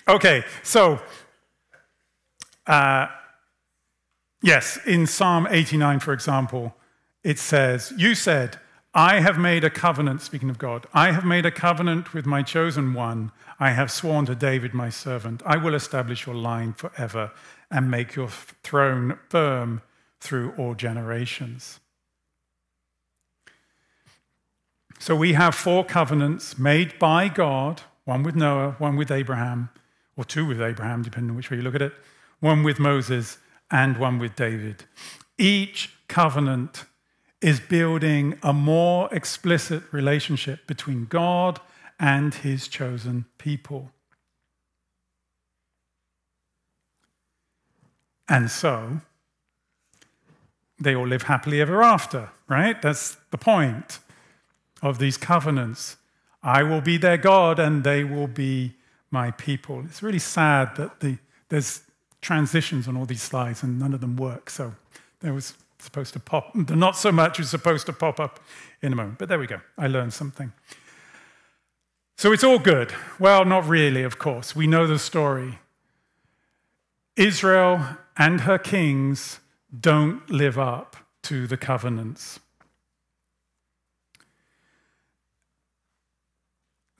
Okay, 0.08 0.43
so, 0.63 0.99
uh, 2.65 3.08
yes, 4.41 4.77
in 4.86 5.08
Psalm 5.08 5.47
89, 5.49 5.99
for 5.99 6.13
example, 6.13 6.75
it 7.23 7.39
says, 7.39 7.93
You 7.97 8.13
said, 8.15 8.60
I 8.93 9.19
have 9.19 9.38
made 9.38 9.63
a 9.63 9.69
covenant, 9.69 10.21
speaking 10.21 10.49
of 10.49 10.58
God, 10.58 10.86
I 10.93 11.12
have 11.12 11.25
made 11.25 11.45
a 11.45 11.51
covenant 11.51 12.13
with 12.13 12.25
my 12.25 12.41
chosen 12.41 12.93
one. 12.93 13.32
I 13.60 13.71
have 13.71 13.91
sworn 13.91 14.25
to 14.27 14.36
David, 14.36 14.73
my 14.73 14.89
servant, 14.89 15.41
I 15.45 15.58
will 15.58 15.73
establish 15.73 16.25
your 16.25 16.36
line 16.36 16.73
forever 16.73 17.32
and 17.71 17.89
make 17.89 18.15
your 18.15 18.30
throne 18.30 19.17
firm 19.30 19.82
through 20.19 20.53
all 20.58 20.73
generations. 20.73 21.80
So 25.00 25.16
we 25.16 25.34
have 25.34 25.54
four 25.54 25.86
covenants 25.86 26.58
made 26.58 26.98
by 27.00 27.30
God 27.30 27.82
one 28.08 28.24
with 28.24 28.36
Noah, 28.36 28.76
one 28.78 28.96
with 28.96 29.12
Abraham, 29.12 29.70
or 30.16 30.24
two 30.24 30.46
with 30.46 30.62
Abraham, 30.62 31.02
depending 31.02 31.32
on 31.32 31.36
which 31.36 31.52
way 31.52 31.58
you 31.58 31.64
look 31.64 31.76
at 31.76 31.82
it, 31.82 31.94
one 32.40 32.64
with 32.64 32.80
Moses, 32.80 33.38
and 33.70 33.98
one 33.98 34.18
with 34.18 34.34
David. 34.36 34.86
Each 35.38 35.94
covenant 36.08 36.86
is 37.42 37.60
building 37.60 38.40
a 38.42 38.54
more 38.54 39.14
explicit 39.14 39.84
relationship 39.92 40.66
between 40.68 41.06
God 41.06 41.60
and 42.00 42.34
his 42.34 42.70
chosen 42.70 43.26
people. 43.38 43.92
And 48.30 48.50
so, 48.50 49.02
they 50.80 50.96
all 50.96 51.08
live 51.08 51.24
happily 51.24 51.60
ever 51.60 51.84
after, 51.84 52.30
right? 52.48 52.82
That's 52.82 53.18
the 53.32 53.38
point 53.38 54.00
of 54.82 55.00
these 55.00 55.18
covenants. 55.18 55.98
I 56.44 56.63
will 56.63 56.82
be 56.82 56.98
their 56.98 57.18
God 57.18 57.60
and 57.60 57.84
they 57.84 58.04
will 58.04 58.28
be 58.28 58.74
my 59.12 59.32
people. 59.32 59.84
It's 59.86 60.04
really 60.04 60.20
sad 60.20 60.76
that 60.76 61.00
the, 61.00 61.18
there's 61.50 61.82
transitions 62.22 62.88
on 62.88 62.98
all 62.98 63.06
these 63.06 63.22
slides 63.22 63.63
and 63.63 63.80
none 63.80 63.94
of 63.94 64.02
them 64.02 64.16
work. 64.18 64.50
So 64.50 64.76
there 65.22 65.34
was 65.34 65.54
supposed 65.80 66.13
to 66.13 66.20
pop, 66.20 66.52
the 66.54 66.76
not 66.88 66.96
so 66.96 67.12
much 67.12 67.40
is 67.40 67.50
supposed 67.50 67.86
to 67.86 67.94
pop 67.94 68.20
up 68.20 68.40
in 68.82 68.94
a 68.94 68.96
moment. 68.96 69.18
But 69.18 69.30
there 69.30 69.40
we 69.40 69.48
go. 69.48 69.62
I 69.78 69.88
learned 69.88 70.13
something. 70.13 70.52
So 72.18 72.32
it's 72.32 72.44
all 72.44 72.60
good. 72.60 72.94
Well, 73.20 73.46
not 73.46 73.68
really, 73.68 74.04
of 74.04 74.18
course. 74.18 74.56
We 74.56 74.68
know 74.68 74.88
the 74.88 75.00
story. 75.00 75.60
Israel 77.16 77.98
and 78.18 78.42
her 78.42 78.58
kings 78.58 79.40
don't 79.80 80.28
live 80.30 80.58
up 80.58 80.96
to 81.24 81.46
the 81.48 81.58
covenants. 81.58 82.40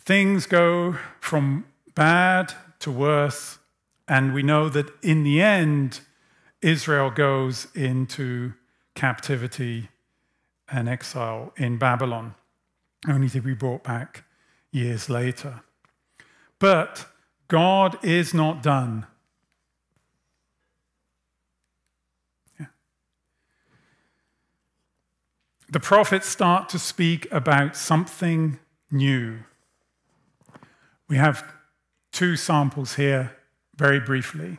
Things 0.08 0.46
go 0.46 0.96
from 1.20 1.66
bad 1.94 2.54
to 2.80 2.90
worse, 2.90 3.60
and 4.08 4.34
we 4.34 4.42
know 4.42 4.70
that 4.70 4.90
in 5.04 5.24
the 5.24 5.42
end, 5.42 6.00
Israel 6.62 7.12
goes 7.12 7.68
into 7.76 8.54
captivity 8.96 9.90
and 10.72 10.88
exile 10.88 11.52
in 11.58 11.78
Babylon, 11.78 12.36
only 13.06 13.28
to 13.28 13.42
be 13.42 13.54
brought 13.54 13.84
back 13.84 14.24
years 14.72 15.10
later. 15.10 15.60
But 16.58 17.08
God 17.50 18.02
is 18.02 18.34
not 18.34 18.64
done. 18.64 19.08
The 25.70 25.82
prophets 25.82 26.30
start 26.30 26.70
to 26.70 26.80
speak 26.80 27.30
about 27.30 27.76
something 27.76 28.58
new. 28.90 29.40
We 31.08 31.18
have 31.18 31.44
two 32.12 32.36
samples 32.36 32.96
here, 32.96 33.36
very 33.76 34.00
briefly. 34.00 34.58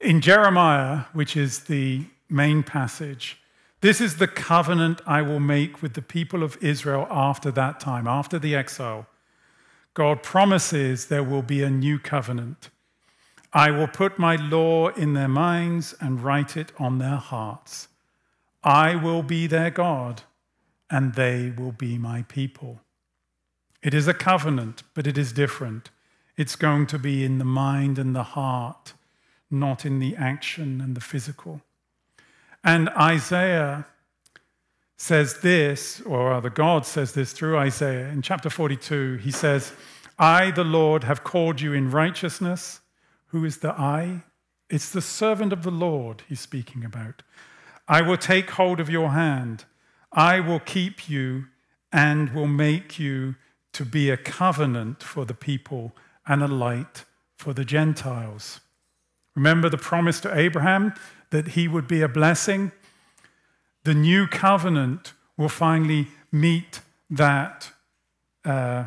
In 0.00 0.20
Jeremiah, 0.20 1.04
which 1.12 1.36
is 1.36 1.60
the 1.60 2.06
main 2.28 2.62
passage, 2.62 3.38
this 3.82 4.00
is 4.00 4.16
the 4.16 4.28
covenant 4.28 5.00
I 5.06 5.22
will 5.22 5.40
make 5.40 5.82
with 5.82 5.94
the 5.94 6.02
people 6.02 6.42
of 6.42 6.56
Israel 6.62 7.06
after 7.10 7.50
that 7.52 7.80
time, 7.80 8.06
after 8.06 8.38
the 8.38 8.54
exile. 8.54 9.06
God 9.94 10.22
promises 10.22 11.06
there 11.06 11.24
will 11.24 11.42
be 11.42 11.62
a 11.62 11.70
new 11.70 11.98
covenant. 11.98 12.70
I 13.52 13.70
will 13.70 13.88
put 13.88 14.18
my 14.18 14.36
law 14.36 14.88
in 14.88 15.14
their 15.14 15.28
minds 15.28 15.94
and 16.00 16.22
write 16.22 16.56
it 16.56 16.72
on 16.78 16.98
their 16.98 17.16
hearts. 17.16 17.88
I 18.62 18.94
will 18.94 19.22
be 19.22 19.46
their 19.46 19.70
God, 19.70 20.22
and 20.90 21.14
they 21.14 21.50
will 21.50 21.72
be 21.72 21.98
my 21.98 22.22
people. 22.22 22.80
It 23.82 23.94
is 23.94 24.06
a 24.06 24.14
covenant, 24.14 24.82
but 24.94 25.06
it 25.06 25.16
is 25.16 25.32
different. 25.32 25.90
It's 26.36 26.56
going 26.56 26.86
to 26.88 26.98
be 26.98 27.24
in 27.24 27.38
the 27.38 27.44
mind 27.44 27.98
and 27.98 28.14
the 28.14 28.22
heart, 28.22 28.94
not 29.50 29.84
in 29.84 29.98
the 29.98 30.16
action 30.16 30.80
and 30.80 30.94
the 30.94 31.00
physical. 31.00 31.62
And 32.62 32.88
Isaiah 32.90 33.86
says 34.96 35.40
this, 35.40 36.02
or 36.02 36.30
rather, 36.30 36.50
God 36.50 36.84
says 36.84 37.12
this 37.12 37.32
through 37.32 37.56
Isaiah 37.56 38.08
in 38.08 38.20
chapter 38.20 38.50
42. 38.50 39.16
He 39.16 39.30
says, 39.30 39.72
I, 40.18 40.50
the 40.50 40.64
Lord, 40.64 41.04
have 41.04 41.24
called 41.24 41.62
you 41.62 41.72
in 41.72 41.90
righteousness. 41.90 42.80
Who 43.28 43.44
is 43.46 43.58
the 43.58 43.72
I? 43.72 44.24
It's 44.68 44.90
the 44.90 45.00
servant 45.00 45.54
of 45.54 45.62
the 45.62 45.70
Lord 45.70 46.22
he's 46.28 46.40
speaking 46.40 46.84
about. 46.84 47.22
I 47.88 48.02
will 48.02 48.18
take 48.18 48.50
hold 48.50 48.78
of 48.78 48.90
your 48.90 49.10
hand. 49.10 49.64
I 50.12 50.38
will 50.40 50.60
keep 50.60 51.08
you 51.08 51.46
and 51.90 52.34
will 52.34 52.46
make 52.46 52.98
you 52.98 53.36
to 53.72 53.84
be 53.84 54.10
a 54.10 54.16
covenant 54.16 55.02
for 55.02 55.24
the 55.24 55.34
people 55.34 55.92
and 56.26 56.42
a 56.42 56.48
light 56.48 57.04
for 57.36 57.52
the 57.52 57.64
Gentiles. 57.64 58.60
Remember 59.34 59.68
the 59.68 59.78
promise 59.78 60.20
to 60.20 60.36
Abraham 60.36 60.94
that 61.30 61.48
he 61.48 61.68
would 61.68 61.86
be 61.86 62.02
a 62.02 62.08
blessing? 62.08 62.72
The 63.84 63.94
new 63.94 64.26
covenant 64.26 65.14
will 65.36 65.48
finally 65.48 66.08
meet 66.30 66.80
that, 67.08 67.70
uh, 68.44 68.86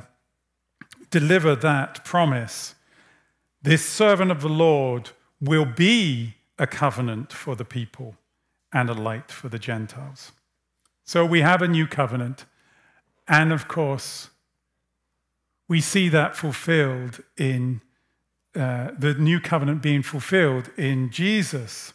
deliver 1.09 1.55
that 1.55 2.05
promise. 2.05 2.75
This 3.61 3.85
servant 3.85 4.31
of 4.31 4.41
the 4.41 4.49
Lord 4.49 5.11
will 5.41 5.65
be 5.65 6.35
a 6.59 6.67
covenant 6.67 7.33
for 7.33 7.55
the 7.55 7.65
people 7.65 8.15
and 8.71 8.89
a 8.89 8.93
light 8.93 9.31
for 9.31 9.49
the 9.49 9.59
Gentiles. 9.59 10.31
So 11.05 11.25
we 11.25 11.41
have 11.41 11.61
a 11.61 11.67
new 11.67 11.87
covenant. 11.87 12.45
And 13.27 13.51
of 13.51 13.67
course, 13.67 14.29
we 15.73 15.81
see 15.81 16.07
that 16.07 16.35
fulfilled 16.35 17.23
in 17.35 17.81
uh, 18.55 18.91
the 18.95 19.15
new 19.15 19.39
covenant 19.39 19.81
being 19.81 20.03
fulfilled 20.03 20.69
in 20.77 21.09
Jesus. 21.09 21.93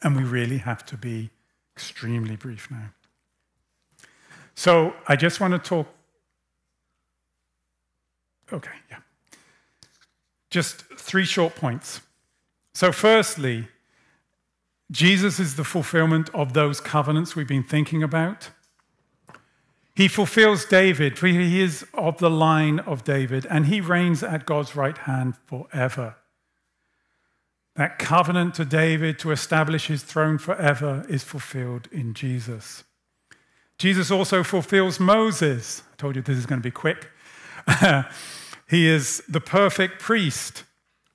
And 0.00 0.16
we 0.16 0.22
really 0.22 0.56
have 0.56 0.86
to 0.86 0.96
be 0.96 1.28
extremely 1.76 2.36
brief 2.36 2.70
now. 2.70 2.94
So 4.54 4.94
I 5.06 5.16
just 5.16 5.38
want 5.38 5.52
to 5.52 5.58
talk. 5.58 5.86
Okay, 8.50 8.78
yeah. 8.90 9.00
Just 10.48 10.76
three 10.96 11.26
short 11.26 11.54
points. 11.54 12.00
So, 12.72 12.90
firstly, 12.90 13.68
Jesus 14.90 15.38
is 15.38 15.56
the 15.56 15.64
fulfillment 15.64 16.30
of 16.32 16.54
those 16.54 16.80
covenants 16.80 17.36
we've 17.36 17.46
been 17.46 17.68
thinking 17.74 18.02
about. 18.02 18.48
He 20.00 20.08
fulfills 20.08 20.64
David, 20.64 21.18
for 21.18 21.26
he 21.26 21.60
is 21.60 21.86
of 21.92 22.16
the 22.16 22.30
line 22.30 22.78
of 22.78 23.04
David, 23.04 23.46
and 23.50 23.66
he 23.66 23.82
reigns 23.82 24.22
at 24.22 24.46
God's 24.46 24.74
right 24.74 24.96
hand 24.96 25.34
forever. 25.44 26.16
That 27.76 27.98
covenant 27.98 28.54
to 28.54 28.64
David 28.64 29.18
to 29.18 29.30
establish 29.30 29.88
his 29.88 30.02
throne 30.02 30.38
forever 30.38 31.04
is 31.10 31.22
fulfilled 31.22 31.86
in 31.92 32.14
Jesus. 32.14 32.84
Jesus 33.76 34.10
also 34.10 34.42
fulfills 34.42 34.98
Moses. 34.98 35.82
I 35.92 35.96
told 35.96 36.16
you 36.16 36.22
this 36.22 36.38
is 36.38 36.46
going 36.46 36.62
to 36.62 36.66
be 36.66 36.70
quick. 36.70 37.10
he 38.70 38.88
is 38.88 39.22
the 39.28 39.42
perfect 39.42 40.00
priest, 40.00 40.64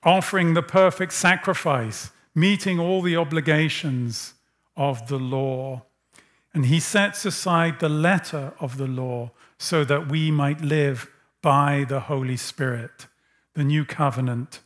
offering 0.04 0.54
the 0.54 0.62
perfect 0.62 1.12
sacrifice, 1.12 2.12
meeting 2.36 2.78
all 2.78 3.02
the 3.02 3.16
obligations 3.16 4.34
of 4.76 5.08
the 5.08 5.18
law. 5.18 5.82
And 6.56 6.64
he 6.64 6.80
sets 6.80 7.26
aside 7.26 7.80
the 7.80 7.88
letter 7.90 8.54
of 8.60 8.78
the 8.78 8.86
law 8.86 9.30
so 9.58 9.84
that 9.84 10.08
we 10.08 10.30
might 10.30 10.62
live 10.62 11.06
by 11.42 11.84
the 11.86 12.00
Holy 12.00 12.38
Spirit. 12.38 13.08
The 13.52 13.62
new 13.62 13.84
covenant 13.84 14.60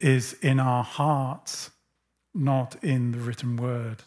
is 0.00 0.32
in 0.42 0.58
our 0.58 0.82
hearts, 0.82 1.70
not 2.34 2.74
in 2.82 3.12
the 3.12 3.20
written 3.20 3.56
word. 3.56 4.02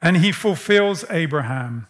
And 0.00 0.16
he 0.16 0.32
fulfills 0.32 1.04
Abraham. 1.10 1.88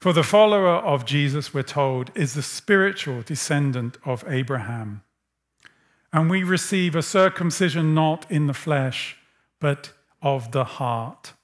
For 0.00 0.14
the 0.14 0.22
follower 0.22 0.76
of 0.76 1.04
Jesus, 1.04 1.52
we're 1.52 1.62
told, 1.62 2.10
is 2.14 2.32
the 2.32 2.42
spiritual 2.42 3.20
descendant 3.20 3.98
of 4.06 4.24
Abraham. 4.26 5.02
And 6.10 6.30
we 6.30 6.42
receive 6.42 6.96
a 6.96 7.02
circumcision 7.02 7.92
not 7.92 8.24
in 8.30 8.46
the 8.46 8.54
flesh, 8.54 9.18
but 9.60 9.92
of 10.22 10.52
the 10.52 10.64
heart. 10.64 11.34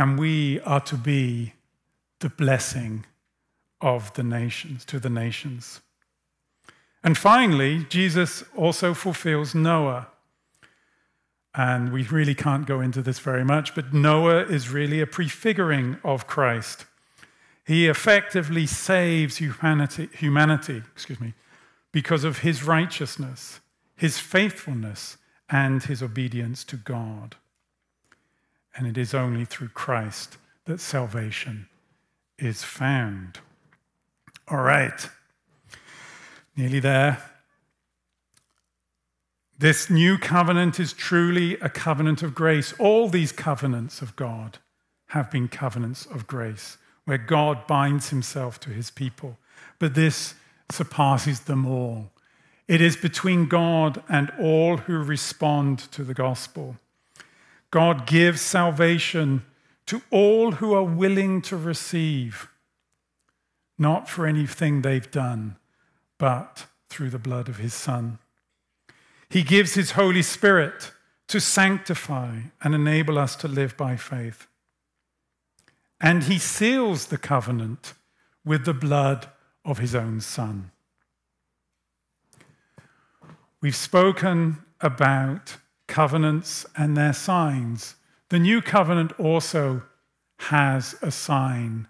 And 0.00 0.18
we 0.18 0.60
are 0.60 0.80
to 0.80 0.96
be 0.96 1.52
the 2.20 2.30
blessing 2.30 3.04
of 3.82 4.14
the 4.14 4.22
nations, 4.22 4.82
to 4.86 4.98
the 4.98 5.10
nations. 5.10 5.82
And 7.04 7.18
finally, 7.18 7.84
Jesus 7.90 8.42
also 8.56 8.94
fulfills 8.94 9.54
Noah. 9.54 10.08
And 11.54 11.92
we 11.92 12.04
really 12.04 12.34
can't 12.34 12.66
go 12.66 12.80
into 12.80 13.02
this 13.02 13.18
very 13.18 13.44
much, 13.44 13.74
but 13.74 13.92
Noah 13.92 14.44
is 14.44 14.70
really 14.70 15.02
a 15.02 15.06
prefiguring 15.06 15.98
of 16.02 16.26
Christ. 16.26 16.86
He 17.66 17.86
effectively 17.86 18.64
saves 18.64 19.36
humanity, 19.36 20.08
humanity 20.14 20.82
excuse 20.94 21.20
me, 21.20 21.34
because 21.92 22.24
of 22.24 22.38
his 22.38 22.64
righteousness, 22.64 23.60
his 23.96 24.18
faithfulness, 24.18 25.18
and 25.50 25.82
his 25.82 26.02
obedience 26.02 26.64
to 26.64 26.76
God 26.76 27.36
and 28.76 28.86
it 28.86 28.96
is 28.96 29.14
only 29.14 29.44
through 29.44 29.68
Christ 29.68 30.36
that 30.66 30.80
salvation 30.80 31.68
is 32.38 32.62
found. 32.62 33.38
All 34.48 34.62
right, 34.62 35.08
nearly 36.56 36.80
there. 36.80 37.22
This 39.58 39.90
new 39.90 40.16
covenant 40.16 40.80
is 40.80 40.94
truly 40.94 41.58
a 41.60 41.68
covenant 41.68 42.22
of 42.22 42.34
grace. 42.34 42.72
All 42.78 43.08
these 43.08 43.30
covenants 43.30 44.00
of 44.00 44.16
God 44.16 44.58
have 45.08 45.30
been 45.30 45.48
covenants 45.48 46.06
of 46.06 46.26
grace, 46.26 46.78
where 47.04 47.18
God 47.18 47.66
binds 47.66 48.08
himself 48.08 48.58
to 48.60 48.70
his 48.70 48.90
people. 48.90 49.36
But 49.78 49.94
this 49.94 50.34
surpasses 50.70 51.40
them 51.40 51.66
all. 51.66 52.10
It 52.68 52.80
is 52.80 52.96
between 52.96 53.48
God 53.48 54.02
and 54.08 54.32
all 54.40 54.78
who 54.78 54.96
respond 55.02 55.78
to 55.92 56.04
the 56.04 56.14
gospel. 56.14 56.76
God 57.70 58.06
gives 58.06 58.40
salvation 58.40 59.44
to 59.86 60.02
all 60.10 60.52
who 60.52 60.74
are 60.74 60.84
willing 60.84 61.42
to 61.42 61.56
receive, 61.56 62.48
not 63.78 64.08
for 64.08 64.26
anything 64.26 64.82
they've 64.82 65.10
done, 65.10 65.56
but 66.18 66.66
through 66.88 67.10
the 67.10 67.18
blood 67.18 67.48
of 67.48 67.58
his 67.58 67.74
Son. 67.74 68.18
He 69.28 69.42
gives 69.42 69.74
his 69.74 69.92
Holy 69.92 70.22
Spirit 70.22 70.92
to 71.28 71.40
sanctify 71.40 72.40
and 72.62 72.74
enable 72.74 73.18
us 73.18 73.36
to 73.36 73.48
live 73.48 73.76
by 73.76 73.96
faith. 73.96 74.48
And 76.00 76.24
he 76.24 76.38
seals 76.38 77.06
the 77.06 77.18
covenant 77.18 77.94
with 78.44 78.64
the 78.64 78.74
blood 78.74 79.28
of 79.64 79.78
his 79.78 79.94
own 79.94 80.20
Son. 80.20 80.72
We've 83.60 83.76
spoken 83.76 84.64
about 84.80 85.58
covenants 85.90 86.64
and 86.76 86.96
their 86.96 87.12
signs. 87.12 87.96
The 88.30 88.38
new 88.38 88.62
covenant 88.62 89.12
also 89.18 89.82
has 90.38 90.94
a 91.02 91.10
sign. 91.10 91.88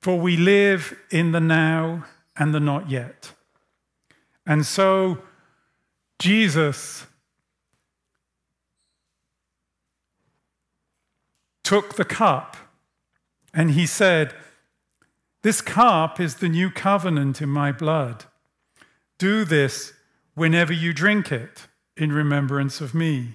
For 0.00 0.18
we 0.18 0.36
live 0.36 0.96
in 1.10 1.32
the 1.32 1.40
now 1.40 2.06
and 2.36 2.52
the 2.52 2.60
not 2.60 2.90
yet. 2.90 3.32
And 4.46 4.64
so 4.64 5.18
Jesus 6.18 7.06
took 11.62 11.96
the 11.96 12.04
cup 12.04 12.56
and 13.52 13.72
he 13.72 13.86
said, 13.86 14.34
This 15.42 15.60
cup 15.60 16.18
is 16.18 16.36
the 16.36 16.48
new 16.48 16.70
covenant 16.70 17.42
in 17.42 17.50
my 17.50 17.72
blood. 17.72 18.24
Do 19.18 19.44
this 19.44 19.92
whenever 20.38 20.72
you 20.72 20.92
drink 20.92 21.32
it 21.32 21.66
in 21.96 22.12
remembrance 22.12 22.80
of 22.80 22.94
me. 22.94 23.34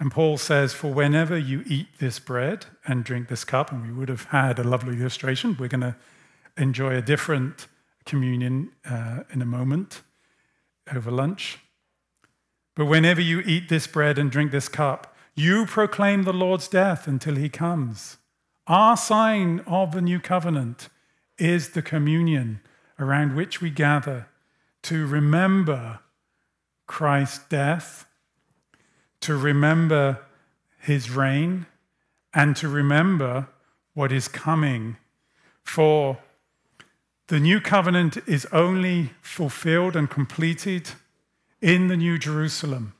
And 0.00 0.10
Paul 0.10 0.38
says, 0.38 0.72
For 0.72 0.92
whenever 0.92 1.36
you 1.36 1.62
eat 1.66 1.88
this 1.98 2.18
bread 2.18 2.66
and 2.86 3.04
drink 3.04 3.28
this 3.28 3.44
cup, 3.44 3.70
and 3.70 3.82
we 3.82 3.92
would 3.92 4.08
have 4.08 4.24
had 4.24 4.58
a 4.58 4.64
lovely 4.64 4.98
illustration, 4.98 5.56
we're 5.58 5.68
going 5.68 5.82
to 5.82 5.96
enjoy 6.56 6.96
a 6.96 7.02
different 7.02 7.66
communion 8.06 8.70
uh, 8.88 9.24
in 9.32 9.42
a 9.42 9.46
moment 9.46 10.02
over 10.94 11.10
lunch. 11.10 11.58
But 12.74 12.86
whenever 12.86 13.20
you 13.20 13.40
eat 13.40 13.68
this 13.68 13.86
bread 13.86 14.18
and 14.18 14.30
drink 14.30 14.52
this 14.52 14.68
cup, 14.68 15.14
you 15.34 15.66
proclaim 15.66 16.22
the 16.22 16.32
Lord's 16.32 16.68
death 16.68 17.06
until 17.06 17.36
he 17.36 17.48
comes. 17.48 18.16
Our 18.66 18.96
sign 18.96 19.60
of 19.66 19.92
the 19.92 20.00
new 20.00 20.20
covenant 20.20 20.88
is 21.38 21.70
the 21.70 21.82
communion 21.82 22.60
around 22.98 23.34
which 23.34 23.60
we 23.60 23.70
gather 23.70 24.28
to 24.88 25.06
remember 25.06 26.00
Christ's 26.86 27.44
death, 27.50 28.06
to 29.20 29.36
remember 29.36 30.20
his 30.78 31.10
reign, 31.10 31.66
and 32.32 32.56
to 32.56 32.70
remember 32.70 33.48
what 33.92 34.10
is 34.10 34.28
coming. 34.28 34.96
For 35.62 36.16
the 37.26 37.38
new 37.38 37.60
covenant 37.60 38.16
is 38.26 38.46
only 38.50 39.10
fulfilled 39.20 39.94
and 39.94 40.08
completed 40.08 40.88
in 41.60 41.88
the 41.88 41.96
New 41.98 42.16
Jerusalem. 42.16 42.94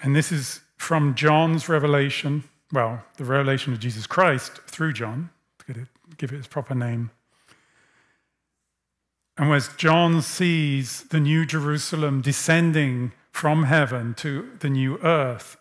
And 0.00 0.16
this 0.16 0.32
is 0.32 0.62
from 0.78 1.14
John's 1.14 1.68
revelation, 1.68 2.44
well, 2.72 3.04
the 3.18 3.24
revelation 3.24 3.74
of 3.74 3.80
Jesus 3.80 4.06
Christ 4.06 4.62
through 4.66 4.94
John, 4.94 5.28
to 5.66 5.86
give 6.16 6.32
it 6.32 6.38
its 6.38 6.48
proper 6.48 6.74
name. 6.74 7.10
And 9.40 9.54
as 9.54 9.68
John 9.68 10.20
sees 10.20 11.04
the 11.04 11.18
New 11.18 11.46
Jerusalem 11.46 12.20
descending 12.20 13.12
from 13.32 13.62
heaven 13.62 14.12
to 14.16 14.50
the 14.58 14.68
new 14.68 14.98
earth, 14.98 15.56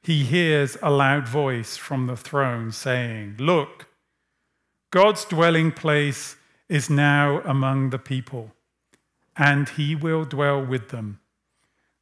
he 0.00 0.22
hears 0.22 0.78
a 0.84 0.92
loud 0.92 1.26
voice 1.26 1.76
from 1.76 2.06
the 2.06 2.16
throne 2.16 2.70
saying, 2.70 3.34
Look, 3.40 3.88
God's 4.92 5.24
dwelling 5.24 5.72
place 5.72 6.36
is 6.68 6.88
now 6.88 7.40
among 7.40 7.90
the 7.90 7.98
people, 7.98 8.52
and 9.36 9.68
he 9.68 9.96
will 9.96 10.24
dwell 10.24 10.64
with 10.64 10.90
them. 10.90 11.18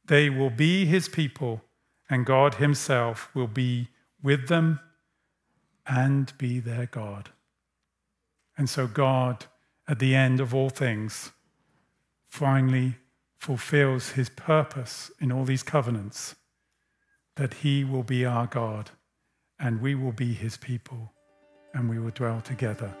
They 0.05 0.29
will 0.29 0.51
be 0.51 0.85
his 0.85 1.09
people, 1.09 1.63
and 2.07 2.27
God 2.27 2.55
himself 2.55 3.31
will 3.33 3.47
be 3.47 3.87
with 4.21 4.49
them 4.49 4.81
and 5.87 6.31
be 6.37 6.59
their 6.59 6.85
God. 6.85 7.31
And 8.55 8.69
so, 8.69 8.85
God, 8.85 9.47
at 9.87 9.99
the 9.99 10.15
end 10.15 10.39
of 10.39 10.53
all 10.53 10.69
things, 10.69 11.31
finally 12.27 12.95
fulfills 13.37 14.11
his 14.11 14.29
purpose 14.29 15.11
in 15.19 15.31
all 15.31 15.45
these 15.45 15.63
covenants 15.63 16.35
that 17.35 17.53
he 17.55 17.83
will 17.83 18.03
be 18.03 18.25
our 18.25 18.47
God 18.47 18.91
and 19.59 19.81
we 19.81 19.95
will 19.95 20.11
be 20.11 20.33
his 20.33 20.57
people 20.57 21.13
and 21.73 21.89
we 21.89 21.99
will 21.99 22.11
dwell 22.11 22.41
together 22.41 22.93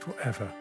forever. 0.00 0.52